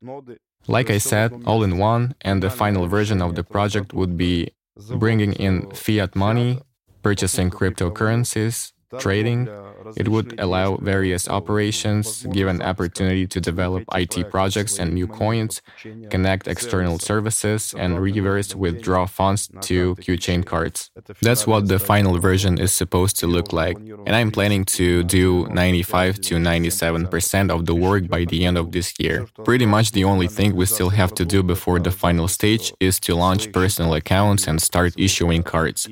Like 0.67 0.91
I 0.91 0.99
said, 0.99 1.41
all 1.47 1.63
in 1.63 1.79
one, 1.79 2.13
and 2.21 2.43
the 2.43 2.51
final 2.51 2.85
version 2.87 3.21
of 3.23 3.33
the 3.33 3.43
project 3.43 3.93
would 3.93 4.17
be 4.17 4.51
bringing 4.91 5.33
in 5.33 5.71
fiat 5.71 6.15
money, 6.15 6.59
purchasing 7.01 7.49
cryptocurrencies, 7.49 8.71
trading, 8.97 9.47
it 9.95 10.07
would 10.07 10.39
allow 10.39 10.77
various 10.77 11.27
operations, 11.27 12.25
give 12.31 12.47
an 12.47 12.61
opportunity 12.61 13.27
to 13.27 13.39
develop 13.39 13.83
IT 13.93 14.29
projects 14.31 14.79
and 14.79 14.93
new 14.93 15.07
coins, 15.07 15.61
connect 16.09 16.47
external 16.47 16.99
services, 16.99 17.73
and 17.77 17.99
reverse 17.99 18.55
withdraw 18.55 19.05
funds 19.05 19.49
to 19.61 19.95
QChain 19.95 20.45
cards. 20.45 20.91
That's 21.21 21.45
what 21.45 21.67
the 21.67 21.79
final 21.79 22.17
version 22.19 22.59
is 22.59 22.71
supposed 22.73 23.17
to 23.19 23.27
look 23.27 23.53
like, 23.53 23.77
and 24.05 24.15
I'm 24.15 24.31
planning 24.31 24.65
to 24.79 25.03
do 25.03 25.47
95 25.47 26.21
to 26.21 26.35
97% 26.35 27.49
of 27.51 27.65
the 27.65 27.75
work 27.75 28.07
by 28.07 28.25
the 28.25 28.45
end 28.45 28.57
of 28.57 28.71
this 28.71 28.93
year. 28.99 29.27
Pretty 29.43 29.65
much 29.65 29.91
the 29.91 30.03
only 30.03 30.27
thing 30.27 30.55
we 30.55 30.65
still 30.65 30.89
have 30.89 31.13
to 31.15 31.25
do 31.25 31.43
before 31.43 31.79
the 31.79 31.91
final 31.91 32.27
stage 32.27 32.73
is 32.79 32.99
to 33.01 33.15
launch 33.15 33.51
personal 33.51 33.93
accounts 33.93 34.47
and 34.47 34.61
start 34.61 34.93
issuing 34.97 35.43
cards. 35.43 35.87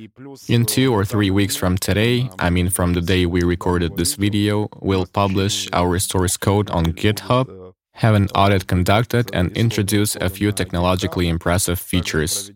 In 0.47 0.65
two 0.65 0.93
or 0.93 1.05
three 1.05 1.31
weeks 1.31 1.55
from 1.55 1.77
today, 1.77 2.29
I 2.39 2.49
mean 2.49 2.69
from 2.69 2.86
the 2.93 3.01
day 3.01 3.25
we 3.25 3.43
recorded 3.43 3.97
this 3.97 4.15
video, 4.15 4.69
we'll 4.81 5.05
publish 5.05 5.67
our 5.73 5.99
source 5.99 6.37
code 6.37 6.69
on 6.69 6.85
GitHub, 6.93 7.73
have 7.93 8.15
an 8.15 8.27
audit 8.35 8.67
conducted, 8.67 9.29
and 9.33 9.55
introduce 9.57 10.15
a 10.17 10.29
few 10.29 10.51
technologically 10.51 11.27
impressive 11.27 11.79
features. 11.79 12.51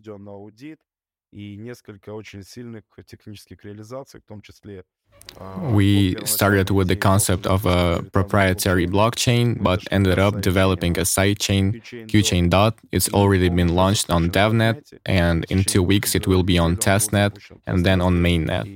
We 5.72 6.16
started 6.26 6.70
with 6.70 6.88
the 6.88 6.96
concept 6.96 7.46
of 7.46 7.64
a 7.64 8.02
proprietary 8.12 8.86
blockchain, 8.86 9.62
but 9.62 9.80
ended 9.90 10.18
up 10.18 10.40
developing 10.40 10.98
a 10.98 11.02
sidechain, 11.02 11.82
QChain 12.06 12.50
Dot. 12.50 12.78
It's 12.90 13.08
already 13.12 13.48
been 13.48 13.74
launched 13.74 14.10
on 14.10 14.30
DevNet, 14.30 14.98
and 15.06 15.44
in 15.48 15.64
two 15.64 15.82
weeks 15.82 16.14
it 16.14 16.26
will 16.26 16.42
be 16.42 16.58
on 16.58 16.76
testnet 16.76 17.38
and 17.66 17.84
then 17.86 18.00
on 18.00 18.14
mainnet. 18.22 18.66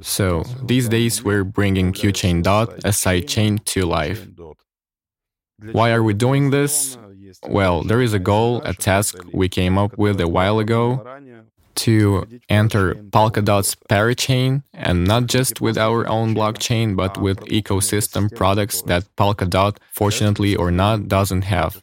So 0.00 0.42
these 0.62 0.88
days 0.88 1.22
we're 1.22 1.44
bringing 1.44 1.92
QChain 1.92 2.42
Dot, 2.42 2.72
a 2.84 2.90
sidechain, 2.90 3.64
to 3.66 3.86
life. 3.86 4.26
Why 5.72 5.92
are 5.92 6.02
we 6.02 6.14
doing 6.14 6.50
this? 6.50 6.98
Well, 7.48 7.82
there 7.82 8.02
is 8.02 8.12
a 8.12 8.18
goal, 8.18 8.62
a 8.64 8.74
task 8.74 9.16
we 9.32 9.48
came 9.48 9.78
up 9.78 9.96
with 9.98 10.20
a 10.20 10.28
while 10.28 10.58
ago 10.58 11.04
to 11.76 12.26
enter 12.48 12.94
Polkadot's 12.94 13.74
parachain, 13.88 14.62
and 14.72 15.04
not 15.06 15.26
just 15.26 15.60
with 15.60 15.76
our 15.76 16.08
own 16.08 16.34
blockchain, 16.34 16.96
but 16.96 17.18
with 17.20 17.38
ecosystem 17.40 18.34
products 18.34 18.82
that 18.82 19.04
Polkadot, 19.16 19.76
fortunately 19.92 20.56
or 20.56 20.70
not, 20.70 21.08
doesn't 21.08 21.42
have. 21.42 21.82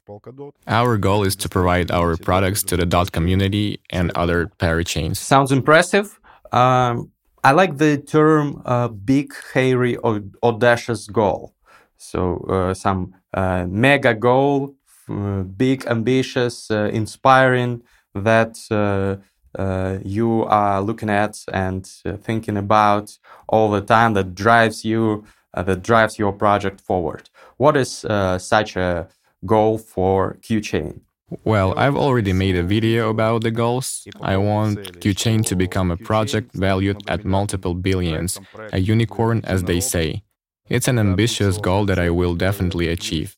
Our 0.68 0.98
goal 0.98 1.24
is 1.24 1.36
to 1.38 1.50
provide 1.50 1.92
our 1.92 2.18
products 2.18 2.64
to 2.64 2.78
the 2.78 2.86
DOT 2.86 3.12
community 3.12 3.80
and 3.92 4.12
other 4.16 4.48
parachains. 4.60 5.18
Sounds 5.18 5.52
impressive. 5.52 6.20
Um, 6.52 7.12
I 7.44 7.52
like 7.52 7.78
the 7.78 7.98
term 7.98 8.62
uh, 8.66 8.88
big, 8.88 9.34
hairy, 9.54 9.98
or 9.98 10.22
audacious 10.42 11.08
goal. 11.08 11.54
So 11.98 12.38
uh, 12.50 12.74
some 12.74 13.16
uh, 13.34 13.66
mega 13.68 14.14
goal, 14.14 14.76
uh, 15.10 15.44
big, 15.44 15.86
ambitious, 15.86 16.72
uh, 16.72 16.90
inspiring 16.94 17.84
that 18.16 18.58
uh, 18.72 19.98
you 20.04 20.44
are 20.44 20.82
looking 20.82 21.10
at 21.10 21.38
and 21.52 21.86
thinking 22.22 22.58
about 22.58 23.18
all 23.50 23.70
the 23.72 23.82
time 23.82 24.14
that 24.14 24.36
drives 24.36 24.86
you, 24.86 25.26
that 25.54 25.84
drives 25.84 26.18
your 26.18 26.32
project 26.32 26.80
forward? 26.82 27.30
What 27.58 27.76
is 27.78 28.06
such 28.38 28.76
a 28.76 29.08
goal 29.46 29.78
for 29.78 30.38
QChain? 30.42 31.02
Well, 31.44 31.74
I've 31.78 31.96
already 31.96 32.34
made 32.34 32.56
a 32.56 32.64
video 32.64 33.10
about 33.10 33.44
the 33.44 33.52
goals. 33.52 34.08
I 34.22 34.38
want 34.38 35.00
QChain 35.02 35.46
to 35.46 35.56
become 35.56 35.92
a 35.92 35.98
project 35.98 36.54
valued 36.54 37.02
at 37.10 37.26
multiple 37.26 37.74
billions, 37.74 38.40
a 38.72 38.80
unicorn 38.80 39.42
as 39.46 39.64
they 39.64 39.80
say. 39.80 40.24
It's 40.70 40.88
an 40.88 41.00
ambitious 41.00 41.58
goal 41.58 41.86
that 41.86 42.00
I 42.00 42.10
will 42.10 42.36
definitely 42.36 42.88
achieve. 42.88 43.36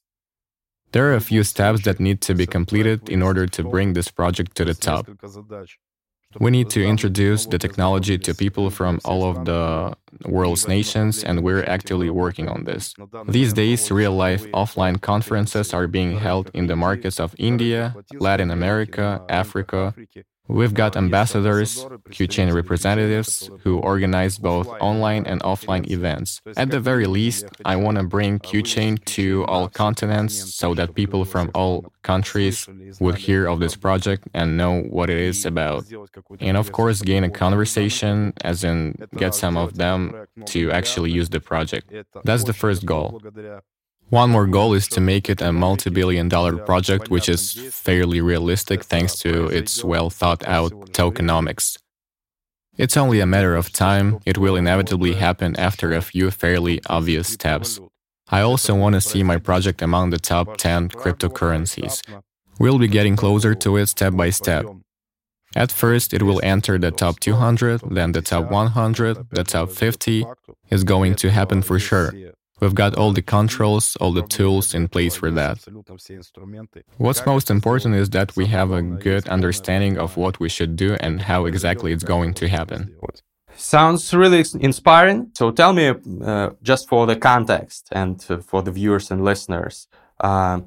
There 0.91 1.11
are 1.11 1.15
a 1.15 1.21
few 1.21 1.43
steps 1.43 1.83
that 1.83 1.99
need 1.99 2.21
to 2.21 2.33
be 2.33 2.45
completed 2.45 3.09
in 3.09 3.21
order 3.21 3.47
to 3.47 3.63
bring 3.63 3.93
this 3.93 4.09
project 4.09 4.55
to 4.57 4.65
the 4.65 4.73
top. 4.73 5.07
We 6.39 6.51
need 6.51 6.69
to 6.71 6.83
introduce 6.83 7.45
the 7.45 7.57
technology 7.57 8.17
to 8.17 8.33
people 8.33 8.69
from 8.69 8.99
all 9.05 9.23
of 9.23 9.45
the 9.45 9.95
world's 10.25 10.67
nations, 10.67 11.23
and 11.23 11.43
we're 11.43 11.63
actively 11.63 12.09
working 12.09 12.49
on 12.49 12.63
this. 12.65 12.93
These 13.27 13.53
days, 13.53 13.91
real 13.91 14.13
life 14.13 14.45
offline 14.51 15.01
conferences 15.01 15.73
are 15.73 15.87
being 15.87 16.17
held 16.19 16.51
in 16.53 16.67
the 16.67 16.75
markets 16.75 17.19
of 17.19 17.35
India, 17.37 17.95
Latin 18.19 18.51
America, 18.51 19.21
Africa, 19.29 19.93
We've 20.47 20.73
got 20.73 20.95
ambassadors, 20.95 21.85
QChain 22.09 22.53
representatives 22.53 23.49
who 23.63 23.79
organize 23.79 24.37
both 24.37 24.67
online 24.79 25.25
and 25.25 25.41
offline 25.41 25.89
events. 25.89 26.41
At 26.55 26.69
the 26.69 26.79
very 26.79 27.07
least, 27.07 27.45
I 27.65 27.75
want 27.75 27.97
to 27.97 28.03
bring 28.03 28.39
QChain 28.39 29.03
to 29.05 29.43
all 29.45 29.67
continents 29.67 30.53
so 30.53 30.73
that 30.75 30.93
people 30.93 31.25
from 31.25 31.49
all 31.55 31.91
countries 32.03 32.67
would 32.99 33.15
hear 33.15 33.47
of 33.47 33.59
this 33.59 33.75
project 33.75 34.27
and 34.33 34.55
know 34.55 34.81
what 34.81 35.09
it 35.09 35.17
is 35.17 35.45
about. 35.45 35.85
And 36.39 36.57
of 36.57 36.71
course, 36.71 37.01
gain 37.01 37.23
a 37.23 37.29
conversation, 37.29 38.33
as 38.41 38.63
in 38.63 38.95
get 39.17 39.33
some 39.33 39.57
of 39.57 39.77
them 39.77 40.27
to 40.45 40.71
actually 40.71 41.11
use 41.11 41.29
the 41.29 41.39
project. 41.39 41.91
That's 42.23 42.43
the 42.43 42.53
first 42.53 42.85
goal. 42.85 43.19
One 44.09 44.29
more 44.29 44.45
goal 44.45 44.73
is 44.73 44.87
to 44.89 45.01
make 45.01 45.29
it 45.29 45.41
a 45.41 45.51
multi 45.51 45.89
billion 45.89 46.29
dollar 46.29 46.57
project, 46.57 47.09
which 47.09 47.27
is 47.27 47.53
fairly 47.71 48.21
realistic 48.21 48.83
thanks 48.83 49.17
to 49.19 49.47
its 49.47 49.83
well 49.83 50.09
thought 50.09 50.47
out 50.47 50.71
tokenomics. 50.93 51.77
It's 52.77 52.97
only 52.97 53.19
a 53.19 53.25
matter 53.25 53.55
of 53.55 53.71
time, 53.71 54.19
it 54.25 54.37
will 54.37 54.55
inevitably 54.55 55.13
happen 55.13 55.55
after 55.57 55.91
a 55.91 56.01
few 56.01 56.29
fairly 56.29 56.81
obvious 56.87 57.27
steps. 57.29 57.79
I 58.29 58.41
also 58.41 58.75
want 58.75 58.95
to 58.95 59.01
see 59.01 59.23
my 59.23 59.37
project 59.37 59.81
among 59.81 60.09
the 60.09 60.19
top 60.19 60.57
10 60.57 60.89
cryptocurrencies. 60.89 62.01
We'll 62.59 62.79
be 62.79 62.87
getting 62.87 63.15
closer 63.15 63.55
to 63.55 63.77
it 63.77 63.87
step 63.87 64.15
by 64.15 64.29
step. 64.29 64.65
At 65.55 65.71
first, 65.71 66.13
it 66.13 66.21
will 66.21 66.41
enter 66.43 66.77
the 66.77 66.91
top 66.91 67.19
200, 67.21 67.81
then 67.89 68.11
the 68.11 68.21
top 68.21 68.51
100, 68.51 69.29
the 69.31 69.43
top 69.43 69.71
50 69.71 70.25
is 70.69 70.83
going 70.83 71.15
to 71.15 71.31
happen 71.31 71.61
for 71.61 71.79
sure. 71.79 72.13
We've 72.61 72.75
got 72.75 72.95
all 72.95 73.11
the 73.11 73.21
controls, 73.21 73.97
all 73.97 74.13
the 74.13 74.21
tools 74.21 74.73
in 74.73 74.87
place 74.87 75.15
for 75.15 75.29
that. 75.31 75.57
What's 76.97 77.25
most 77.25 77.51
important 77.51 77.95
is 77.95 78.09
that 78.11 78.35
we 78.37 78.45
have 78.45 78.71
a 78.71 78.81
good 78.81 79.27
understanding 79.27 79.97
of 79.97 80.15
what 80.15 80.39
we 80.39 80.47
should 80.47 80.77
do 80.77 80.95
and 81.01 81.21
how 81.21 81.45
exactly 81.45 81.91
it's 81.91 82.03
going 82.03 82.33
to 82.35 82.47
happen. 82.47 82.95
Sounds 83.57 84.13
really 84.13 84.43
inspiring. 84.59 85.31
So 85.33 85.51
tell 85.51 85.73
me, 85.73 85.93
uh, 86.23 86.49
just 86.61 86.87
for 86.87 87.05
the 87.05 87.15
context 87.15 87.89
and 87.91 88.21
for 88.21 88.61
the 88.61 88.71
viewers 88.71 89.11
and 89.11 89.23
listeners, 89.23 89.87
uh, 90.19 90.61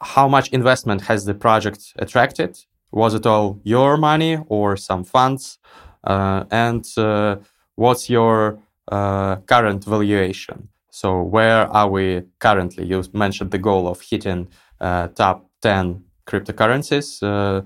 how 0.00 0.28
much 0.28 0.48
investment 0.50 1.02
has 1.02 1.24
the 1.24 1.34
project 1.34 1.92
attracted? 1.96 2.58
Was 2.90 3.14
it 3.14 3.26
all 3.26 3.60
your 3.62 3.96
money 3.96 4.38
or 4.48 4.76
some 4.76 5.04
funds? 5.04 5.58
Uh, 6.02 6.44
and 6.50 6.86
uh, 6.96 7.36
what's 7.74 8.08
your 8.08 8.58
uh, 8.90 9.36
current 9.46 9.84
valuation? 9.84 10.68
So 11.00 11.22
where 11.22 11.60
are 11.80 11.88
we 11.88 12.22
currently? 12.40 12.84
You 12.84 13.04
mentioned 13.12 13.52
the 13.52 13.58
goal 13.58 13.86
of 13.86 14.00
hitting 14.00 14.48
uh, 14.80 15.06
top 15.08 15.48
10 15.62 16.02
cryptocurrencies. 16.26 17.22
Uh, 17.22 17.62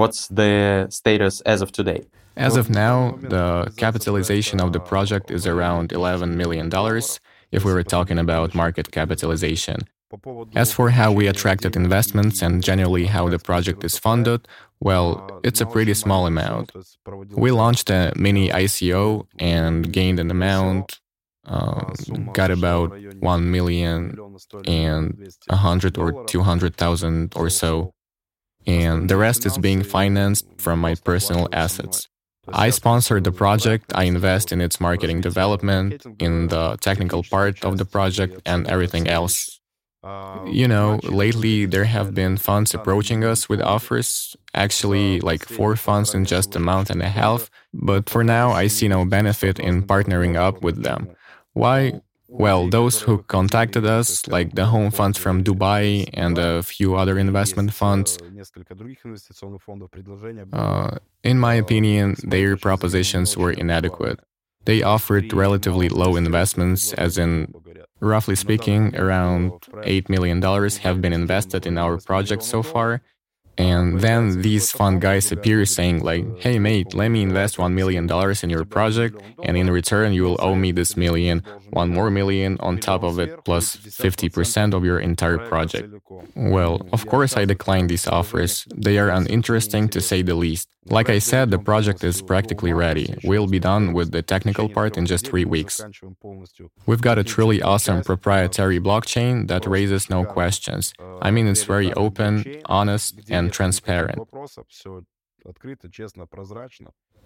what's 0.00 0.26
the 0.26 0.88
status 0.90 1.40
as 1.42 1.62
of 1.62 1.70
today? 1.70 2.00
As 2.36 2.56
of 2.56 2.68
now, 2.68 3.16
the 3.20 3.72
capitalization 3.76 4.60
of 4.60 4.72
the 4.72 4.80
project 4.80 5.30
is 5.30 5.46
around 5.46 5.90
$11 5.90 6.34
million 6.34 6.68
if 7.52 7.64
we 7.64 7.72
were 7.72 7.84
talking 7.84 8.18
about 8.18 8.56
market 8.56 8.90
capitalization. 8.90 9.78
As 10.56 10.72
for 10.72 10.90
how 10.90 11.12
we 11.12 11.28
attracted 11.28 11.76
investments 11.76 12.42
and 12.42 12.60
generally 12.62 13.06
how 13.06 13.28
the 13.28 13.38
project 13.38 13.84
is 13.84 13.98
funded, 13.98 14.48
well, 14.80 15.40
it's 15.44 15.60
a 15.60 15.66
pretty 15.66 15.94
small 15.94 16.26
amount. 16.26 16.72
We 17.36 17.52
launched 17.52 17.88
a 17.88 18.12
mini 18.16 18.48
ICO 18.48 19.26
and 19.38 19.92
gained 19.92 20.18
an 20.18 20.30
amount 20.32 20.98
um, 21.44 22.30
got 22.32 22.50
about 22.50 22.92
1 23.20 23.50
million 23.50 24.16
and 24.66 25.28
100 25.48 25.98
or 25.98 26.24
200,000 26.24 27.32
or 27.36 27.50
so. 27.50 27.92
And 28.66 29.08
the 29.08 29.16
rest 29.16 29.44
is 29.44 29.58
being 29.58 29.82
financed 29.82 30.46
from 30.58 30.80
my 30.80 30.94
personal 30.94 31.48
assets. 31.52 32.08
I 32.48 32.70
sponsor 32.70 33.20
the 33.20 33.32
project, 33.32 33.92
I 33.94 34.04
invest 34.04 34.52
in 34.52 34.60
its 34.60 34.80
marketing 34.80 35.20
development, 35.20 36.04
in 36.18 36.48
the 36.48 36.76
technical 36.80 37.22
part 37.22 37.64
of 37.64 37.78
the 37.78 37.84
project, 37.84 38.40
and 38.44 38.66
everything 38.66 39.08
else. 39.08 39.60
You 40.46 40.66
know, 40.66 40.98
lately 41.04 41.66
there 41.66 41.84
have 41.84 42.12
been 42.14 42.36
funds 42.36 42.74
approaching 42.74 43.22
us 43.24 43.48
with 43.48 43.60
offers, 43.62 44.36
actually, 44.54 45.20
like 45.20 45.44
four 45.46 45.76
funds 45.76 46.14
in 46.14 46.24
just 46.24 46.56
a 46.56 46.58
month 46.58 46.90
and 46.90 47.00
a 47.02 47.08
half, 47.08 47.48
but 47.72 48.10
for 48.10 48.24
now 48.24 48.50
I 48.50 48.66
see 48.66 48.88
no 48.88 49.04
benefit 49.04 49.60
in 49.60 49.84
partnering 49.84 50.34
up 50.36 50.62
with 50.62 50.82
them. 50.82 51.10
Why? 51.52 52.00
Well, 52.28 52.68
those 52.70 53.02
who 53.02 53.22
contacted 53.24 53.84
us, 53.84 54.26
like 54.26 54.54
the 54.54 54.64
home 54.66 54.90
funds 54.90 55.18
from 55.18 55.44
Dubai 55.44 56.08
and 56.14 56.38
a 56.38 56.62
few 56.62 56.96
other 56.96 57.18
investment 57.18 57.74
funds, 57.74 58.16
uh, 60.52 60.98
in 61.22 61.38
my 61.38 61.54
opinion, 61.54 62.16
their 62.22 62.56
propositions 62.56 63.36
were 63.36 63.52
inadequate. 63.52 64.18
They 64.64 64.82
offered 64.82 65.32
relatively 65.34 65.88
low 65.90 66.16
investments, 66.16 66.92
as 66.94 67.18
in, 67.18 67.52
roughly 68.00 68.36
speaking, 68.36 68.96
around 68.96 69.50
$8 69.84 70.08
million 70.08 70.40
have 70.82 71.00
been 71.02 71.12
invested 71.12 71.66
in 71.66 71.76
our 71.76 71.98
project 71.98 72.44
so 72.44 72.62
far, 72.62 73.02
and 73.58 74.00
then 74.00 74.40
these 74.42 74.72
fund 74.72 75.00
guys 75.00 75.30
appear 75.30 75.64
saying 75.66 76.00
like, 76.00 76.24
hey 76.38 76.58
mate, 76.58 76.94
let 76.94 77.08
me 77.08 77.22
invest 77.22 77.56
$1 77.56 77.72
million 77.72 78.08
in 78.42 78.50
your 78.50 78.64
project 78.64 79.20
and 79.42 79.56
in 79.56 79.70
return 79.70 80.12
you 80.12 80.22
will 80.22 80.36
owe 80.40 80.54
me 80.54 80.72
this 80.72 80.96
million, 80.96 81.42
one 81.70 81.90
more 81.90 82.10
million 82.10 82.56
on 82.60 82.78
top 82.78 83.02
of 83.02 83.18
it, 83.18 83.44
plus 83.44 83.76
50% 83.76 84.74
of 84.74 84.84
your 84.84 84.98
entire 84.98 85.38
project. 85.38 85.92
Well, 86.34 86.86
of 86.92 87.06
course 87.06 87.36
I 87.36 87.44
declined 87.44 87.90
these 87.90 88.06
offers. 88.06 88.66
They 88.74 88.98
are 88.98 89.10
uninteresting 89.10 89.88
to 89.90 90.00
say 90.00 90.22
the 90.22 90.34
least. 90.34 90.68
Like 90.86 91.08
I 91.08 91.20
said, 91.20 91.50
the 91.50 91.60
project 91.60 92.02
is 92.02 92.20
practically 92.22 92.72
ready. 92.72 93.14
We'll 93.22 93.46
be 93.46 93.60
done 93.60 93.92
with 93.92 94.10
the 94.10 94.20
technical 94.20 94.68
part 94.68 94.96
in 94.96 95.06
just 95.06 95.28
three 95.28 95.44
weeks. 95.44 95.80
We've 96.86 97.00
got 97.00 97.18
a 97.18 97.24
truly 97.24 97.62
awesome 97.62 98.02
proprietary 98.02 98.80
blockchain 98.80 99.46
that 99.46 99.64
raises 99.64 100.10
no 100.10 100.24
questions. 100.24 100.92
I 101.20 101.30
mean, 101.30 101.46
it's 101.46 101.62
very 101.62 101.92
open, 101.92 102.60
honest, 102.66 103.20
and 103.30 103.41
transparent. 103.50 104.18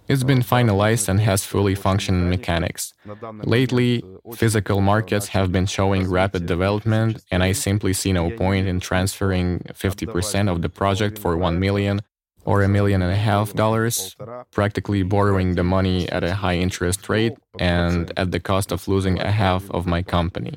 It's 0.09 0.23
been 0.23 0.43
finalized 0.43 1.09
and 1.09 1.21
has 1.21 1.45
fully 1.45 1.75
functioning 1.75 2.31
mechanics. 2.31 2.95
Lately, 3.43 4.05
physical 4.35 4.81
markets 4.81 5.29
have 5.29 5.51
been 5.51 5.67
showing 5.67 6.09
rapid 6.09 6.47
development, 6.47 7.25
and 7.31 7.43
I 7.43 7.53
simply 7.53 7.93
see 7.93 8.13
no 8.13 8.31
point 8.31 8.69
in 8.69 8.79
transferring 8.81 9.61
50% 9.73 10.49
of 10.51 10.63
the 10.63 10.69
project 10.69 11.19
for 11.19 11.37
1 11.37 11.59
million 11.59 12.01
or 12.47 12.63
a 12.63 12.69
million 12.69 13.03
and 13.03 13.13
a 13.13 13.17
half 13.17 13.53
dollars, 13.53 14.17
practically 14.53 15.03
borrowing 15.03 15.57
the 15.57 15.65
money 15.65 16.09
at 16.11 16.23
a 16.25 16.35
high 16.35 16.57
interest 16.57 17.09
rate 17.09 17.35
and 17.59 18.13
at 18.17 18.31
the 18.31 18.41
cost 18.41 18.73
of 18.73 18.87
losing 18.89 19.19
a 19.21 19.31
half 19.31 19.71
of 19.71 19.87
my 19.87 20.03
company. 20.03 20.55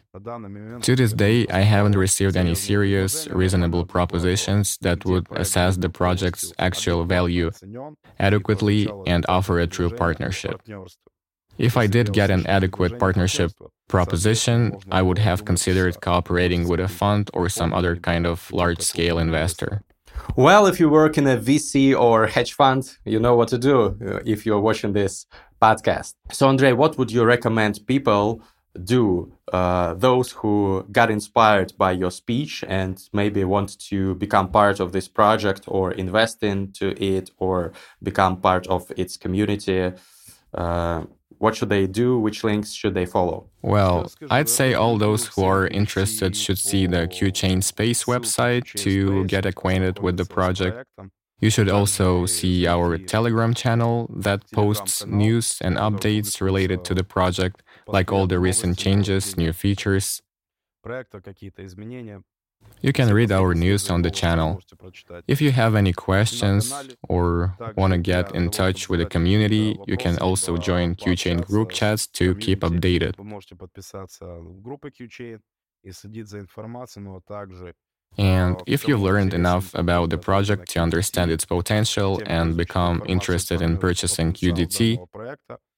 To 0.87 0.95
this 0.95 1.13
day, 1.13 1.47
I 1.47 1.61
haven't 1.61 1.97
received 1.97 2.37
any 2.37 2.55
serious, 2.55 3.27
reasonable 3.27 3.85
propositions 3.85 4.77
that 4.81 5.03
would 5.05 5.27
assess 5.31 5.77
the 5.77 5.89
project's 5.89 6.53
actual 6.59 7.03
value 7.05 7.51
adequately 8.19 8.87
and 9.07 9.25
offer 9.27 9.59
a 9.59 9.67
true 9.67 9.89
partnership. 9.89 10.61
If 11.57 11.75
I 11.75 11.87
did 11.87 12.13
get 12.13 12.29
an 12.29 12.47
adequate 12.47 12.99
partnership 12.99 13.51
proposition, 13.89 14.77
I 14.89 15.01
would 15.01 15.17
have 15.17 15.43
considered 15.43 15.99
cooperating 15.99 16.69
with 16.69 16.79
a 16.79 16.87
fund 16.87 17.29
or 17.33 17.49
some 17.49 17.73
other 17.73 17.97
kind 17.97 18.25
of 18.25 18.49
large 18.53 18.81
scale 18.81 19.17
investor. 19.17 19.81
Well, 20.35 20.67
if 20.67 20.79
you 20.79 20.89
work 20.89 21.17
in 21.17 21.27
a 21.27 21.37
VC 21.37 21.99
or 21.99 22.27
hedge 22.27 22.53
fund, 22.53 22.97
you 23.05 23.19
know 23.19 23.35
what 23.35 23.49
to 23.49 23.57
do 23.57 23.97
uh, 24.05 24.19
if 24.25 24.45
you're 24.45 24.59
watching 24.59 24.93
this 24.93 25.25
podcast. 25.61 26.13
So, 26.31 26.47
Andrei, 26.47 26.73
what 26.73 26.97
would 26.97 27.11
you 27.11 27.23
recommend 27.23 27.85
people 27.87 28.41
do 28.83 29.33
uh, 29.51 29.95
those 29.95 30.31
who 30.31 30.85
got 30.91 31.09
inspired 31.09 31.73
by 31.77 31.91
your 31.91 32.11
speech 32.11 32.63
and 32.67 33.01
maybe 33.13 33.43
want 33.43 33.79
to 33.79 34.15
become 34.15 34.49
part 34.49 34.79
of 34.79 34.91
this 34.91 35.07
project 35.07 35.63
or 35.67 35.91
invest 35.91 36.43
into 36.43 36.93
it 37.03 37.31
or 37.37 37.73
become 38.01 38.37
part 38.37 38.67
of 38.67 38.91
its 38.95 39.17
community? 39.17 39.91
Uh, 40.53 41.03
what 41.39 41.55
should 41.55 41.69
they 41.69 41.87
do? 41.87 42.19
Which 42.19 42.43
links 42.43 42.71
should 42.73 42.93
they 42.93 43.05
follow? 43.05 43.49
Well, 43.61 44.11
I'd 44.29 44.49
say 44.49 44.73
all 44.73 44.97
those 44.97 45.27
who 45.27 45.43
are 45.43 45.67
interested 45.67 46.35
should 46.35 46.57
see 46.59 46.85
the 46.85 47.07
QChain 47.07 47.63
Space 47.63 48.03
website 48.03 48.65
to 48.83 49.25
get 49.25 49.45
acquainted 49.45 49.99
with 49.99 50.17
the 50.17 50.25
project. 50.25 50.87
You 51.39 51.49
should 51.49 51.69
also 51.69 52.25
see 52.25 52.67
our 52.67 52.97
Telegram 52.97 53.53
channel 53.53 54.09
that 54.13 54.51
posts 54.51 55.05
news 55.05 55.57
and 55.61 55.77
updates 55.77 56.41
related 56.41 56.83
to 56.85 56.93
the 56.93 57.05
project, 57.05 57.63
like 57.87 58.11
all 58.11 58.27
the 58.27 58.39
recent 58.39 58.77
changes, 58.77 59.37
new 59.37 59.53
features. 59.53 60.21
You 62.81 62.93
can 62.93 63.13
read 63.13 63.31
our 63.31 63.53
news 63.53 63.89
on 63.89 64.03
the 64.03 64.11
channel. 64.11 64.61
If 65.27 65.41
you 65.41 65.51
have 65.51 65.75
any 65.75 65.91
questions 65.91 66.73
or 67.09 67.57
want 67.75 67.91
to 67.91 67.99
get 67.99 68.33
in 68.33 68.49
touch 68.49 68.87
with 68.87 69.01
the 69.01 69.05
community, 69.05 69.77
you 69.85 69.97
can 69.97 70.17
also 70.19 70.55
join 70.57 70.95
QChain 70.95 71.45
group 71.45 71.71
chats 71.71 72.07
to 72.07 72.35
keep 72.35 72.61
updated. 72.61 73.13
And 78.17 78.63
if 78.65 78.87
you've 78.87 79.01
learned 79.01 79.33
enough 79.33 79.73
about 79.75 80.09
the 80.09 80.17
project 80.17 80.69
to 80.69 80.79
understand 80.79 81.31
its 81.31 81.45
potential 81.45 82.21
and 82.25 82.55
become 82.57 83.03
interested 83.05 83.61
in 83.61 83.77
purchasing 83.77 84.33
QDT, 84.33 84.99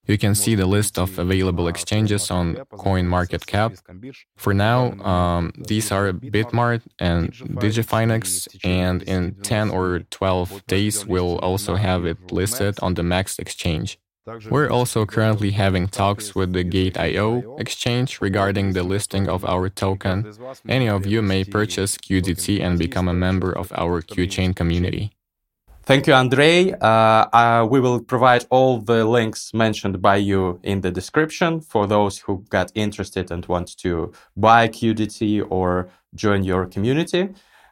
you 0.07 0.17
can 0.17 0.35
see 0.35 0.55
the 0.55 0.65
list 0.65 0.97
of 0.97 1.17
available 1.19 1.67
exchanges 1.67 2.31
on 2.31 2.55
CoinMarketCap. 2.55 3.77
For 4.37 4.53
now, 4.53 4.91
um, 5.03 5.53
these 5.67 5.91
are 5.91 6.11
Bitmart 6.11 6.81
and 6.99 7.31
DigiFinex, 7.31 8.57
and 8.63 9.03
in 9.03 9.35
10 9.43 9.69
or 9.69 9.99
12 10.09 10.65
days, 10.67 11.05
we'll 11.05 11.37
also 11.39 11.75
have 11.75 12.05
it 12.05 12.31
listed 12.31 12.79
on 12.81 12.95
the 12.95 13.03
Max 13.03 13.37
exchange. 13.39 13.99
We're 14.49 14.69
also 14.69 15.05
currently 15.05 15.51
having 15.51 15.87
talks 15.87 16.35
with 16.35 16.53
the 16.53 16.63
Gate.io 16.63 17.55
exchange 17.57 18.21
regarding 18.21 18.73
the 18.73 18.83
listing 18.83 19.27
of 19.27 19.43
our 19.45 19.67
token. 19.67 20.31
Any 20.67 20.87
of 20.87 21.07
you 21.07 21.23
may 21.23 21.43
purchase 21.43 21.97
QDT 21.97 22.61
and 22.61 22.77
become 22.77 23.07
a 23.07 23.15
member 23.15 23.51
of 23.51 23.71
our 23.75 24.01
QChain 24.01 24.55
community. 24.55 25.11
Thank 25.83 26.05
you, 26.05 26.13
Andrei. 26.13 26.71
Uh, 26.73 26.85
uh, 26.85 27.67
we 27.69 27.79
will 27.79 27.99
provide 27.99 28.45
all 28.51 28.77
the 28.77 29.03
links 29.03 29.51
mentioned 29.51 29.99
by 29.99 30.17
you 30.17 30.59
in 30.61 30.81
the 30.81 30.91
description 30.91 31.59
for 31.59 31.87
those 31.87 32.19
who 32.19 32.45
got 32.49 32.71
interested 32.75 33.31
and 33.31 33.45
want 33.47 33.75
to 33.77 34.11
buy 34.37 34.67
QDT 34.67 35.43
or 35.49 35.89
join 36.13 36.43
your 36.43 36.67
community. 36.67 37.29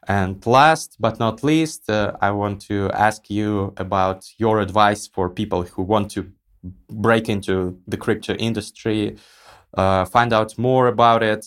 And 0.07 0.43
last 0.47 0.95
but 0.99 1.19
not 1.19 1.43
least, 1.43 1.87
uh, 1.87 2.13
I 2.19 2.31
want 2.31 2.61
to 2.61 2.89
ask 2.93 3.29
you 3.29 3.73
about 3.77 4.25
your 4.39 4.59
advice 4.59 5.07
for 5.07 5.29
people 5.29 5.61
who 5.61 5.83
want 5.83 6.09
to 6.11 6.31
break 6.89 7.29
into 7.29 7.79
the 7.87 7.97
crypto 7.97 8.33
industry, 8.33 9.17
uh, 9.75 10.05
find 10.05 10.33
out 10.33 10.57
more 10.57 10.87
about 10.87 11.21
it. 11.21 11.45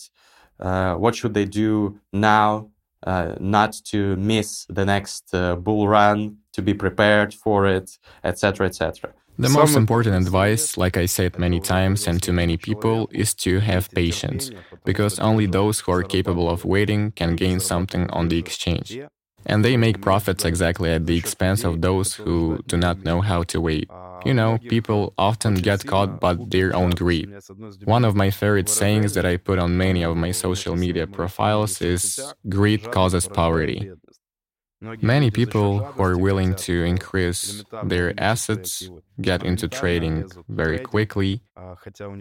Uh, 0.61 0.95
what 0.95 1.13
should 1.13 1.33
they 1.33 1.45
do 1.45 1.99
now 2.13 2.69
uh, 3.05 3.35
not 3.39 3.73
to 3.85 4.15
miss 4.17 4.65
the 4.69 4.85
next 4.85 5.33
uh, 5.33 5.55
bull 5.55 5.87
run, 5.87 6.37
to 6.53 6.61
be 6.61 6.73
prepared 6.73 7.33
for 7.33 7.67
it, 7.67 7.97
etc., 8.23 8.67
etc. 8.67 9.13
The 9.39 9.49
Some 9.49 9.61
most 9.61 9.75
important 9.75 10.15
advice, 10.15 10.77
like 10.77 10.95
I 10.95 11.07
said 11.07 11.39
many 11.39 11.59
times 11.59 12.07
and 12.07 12.21
to 12.21 12.31
many 12.31 12.55
people, 12.55 13.09
is 13.11 13.33
to 13.35 13.59
have 13.59 13.89
patience, 13.91 14.51
because 14.85 15.17
only 15.19 15.47
those 15.47 15.79
who 15.79 15.91
are 15.91 16.03
capable 16.03 16.47
of 16.49 16.65
waiting 16.65 17.11
can 17.13 17.35
gain 17.35 17.59
something 17.59 18.09
on 18.11 18.29
the 18.29 18.37
exchange. 18.37 18.99
And 19.45 19.63
they 19.63 19.77
make 19.77 20.01
profits 20.01 20.45
exactly 20.45 20.91
at 20.91 21.05
the 21.05 21.17
expense 21.17 21.63
of 21.63 21.81
those 21.81 22.15
who 22.15 22.59
do 22.67 22.77
not 22.77 23.03
know 23.03 23.21
how 23.21 23.43
to 23.43 23.59
wait. 23.59 23.89
You 24.25 24.33
know, 24.33 24.57
people 24.69 25.13
often 25.17 25.55
get 25.55 25.85
caught 25.85 26.19
by 26.19 26.35
their 26.35 26.73
own 26.75 26.91
greed. 26.91 27.29
One 27.83 28.05
of 28.05 28.15
my 28.15 28.29
favorite 28.29 28.69
sayings 28.69 29.13
that 29.15 29.25
I 29.25 29.35
put 29.37 29.59
on 29.59 29.77
many 29.77 30.03
of 30.03 30.15
my 30.15 30.31
social 30.31 30.75
media 30.75 31.07
profiles 31.07 31.81
is 31.81 32.33
greed 32.47 32.91
causes 32.91 33.27
poverty. 33.27 33.91
Many 35.01 35.31
people 35.31 35.79
who 35.79 36.03
are 36.03 36.17
willing 36.17 36.55
to 36.67 36.83
increase 36.83 37.63
their 37.83 38.13
assets 38.17 38.89
get 39.21 39.43
into 39.43 39.67
trading 39.67 40.29
very 40.49 40.79
quickly 40.79 41.41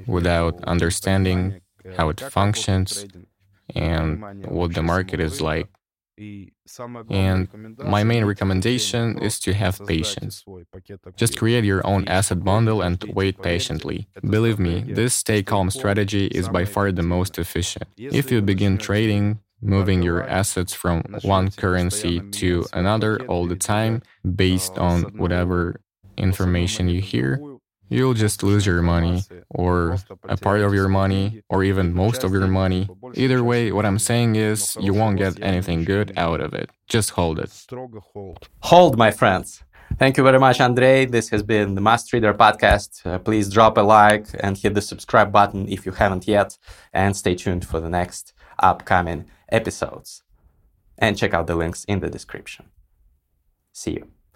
without 0.06 0.62
understanding 0.64 1.60
how 1.96 2.08
it 2.08 2.20
functions 2.20 3.04
and 3.74 4.46
what 4.46 4.74
the 4.74 4.82
market 4.82 5.20
is 5.20 5.40
like. 5.40 5.68
And 7.10 7.48
my 7.78 8.04
main 8.04 8.24
recommendation 8.24 9.18
is 9.18 9.38
to 9.40 9.52
have 9.52 9.80
patience. 9.86 10.44
Just 11.16 11.38
create 11.38 11.64
your 11.64 11.86
own 11.86 12.06
asset 12.08 12.44
bundle 12.44 12.82
and 12.82 13.02
wait 13.14 13.40
patiently. 13.42 14.08
Believe 14.28 14.58
me, 14.58 14.80
this 14.86 15.14
stay 15.14 15.42
calm 15.42 15.70
strategy 15.70 16.26
is 16.26 16.48
by 16.48 16.64
far 16.64 16.92
the 16.92 17.02
most 17.02 17.38
efficient. 17.38 17.88
If 17.96 18.30
you 18.30 18.40
begin 18.42 18.78
trading, 18.78 19.40
moving 19.60 20.02
your 20.02 20.22
assets 20.28 20.72
from 20.72 21.02
one 21.22 21.50
currency 21.50 22.20
to 22.32 22.66
another 22.72 23.20
all 23.26 23.46
the 23.46 23.56
time 23.56 24.02
based 24.36 24.76
on 24.78 25.02
whatever 25.16 25.80
information 26.16 26.88
you 26.88 27.00
hear, 27.00 27.40
you'll 27.88 28.14
just 28.14 28.42
lose 28.42 28.64
your 28.66 28.82
money, 28.82 29.22
or 29.50 29.98
a 30.24 30.36
part 30.36 30.60
of 30.60 30.72
your 30.74 30.88
money, 30.88 31.42
or 31.48 31.62
even 31.64 31.92
most 31.94 32.24
of 32.24 32.32
your 32.32 32.46
money. 32.46 32.88
Either 33.14 33.42
way, 33.44 33.72
what 33.72 33.84
I'm 33.84 33.98
saying 33.98 34.36
is 34.36 34.76
you 34.80 34.94
won't 34.94 35.18
get 35.18 35.42
anything 35.42 35.84
good 35.84 36.12
out 36.16 36.40
of 36.40 36.54
it. 36.54 36.70
Just 36.88 37.10
hold 37.10 37.38
it. 37.38 37.66
Hold, 38.60 38.96
my 38.96 39.10
friends. 39.10 39.62
Thank 39.98 40.16
you 40.16 40.24
very 40.24 40.38
much, 40.38 40.58
Andrei. 40.60 41.04
This 41.04 41.28
has 41.28 41.42
been 41.42 41.74
the 41.74 41.82
Must 41.82 42.10
Reader 42.12 42.32
podcast. 42.32 43.04
Uh, 43.04 43.18
please 43.18 43.50
drop 43.50 43.76
a 43.76 43.82
like 43.82 44.26
and 44.40 44.56
hit 44.56 44.74
the 44.74 44.80
subscribe 44.80 45.30
button 45.30 45.68
if 45.68 45.84
you 45.84 45.92
haven't 45.92 46.26
yet, 46.26 46.56
and 46.94 47.14
stay 47.14 47.34
tuned 47.34 47.66
for 47.66 47.78
the 47.78 47.90
next 47.90 48.32
upcoming 48.58 49.26
episodes. 49.50 50.22
And 50.96 51.18
check 51.18 51.34
out 51.34 51.46
the 51.46 51.56
links 51.56 51.84
in 51.84 52.00
the 52.00 52.08
description. 52.08 52.66
See 53.72 53.92
you. 53.92 54.11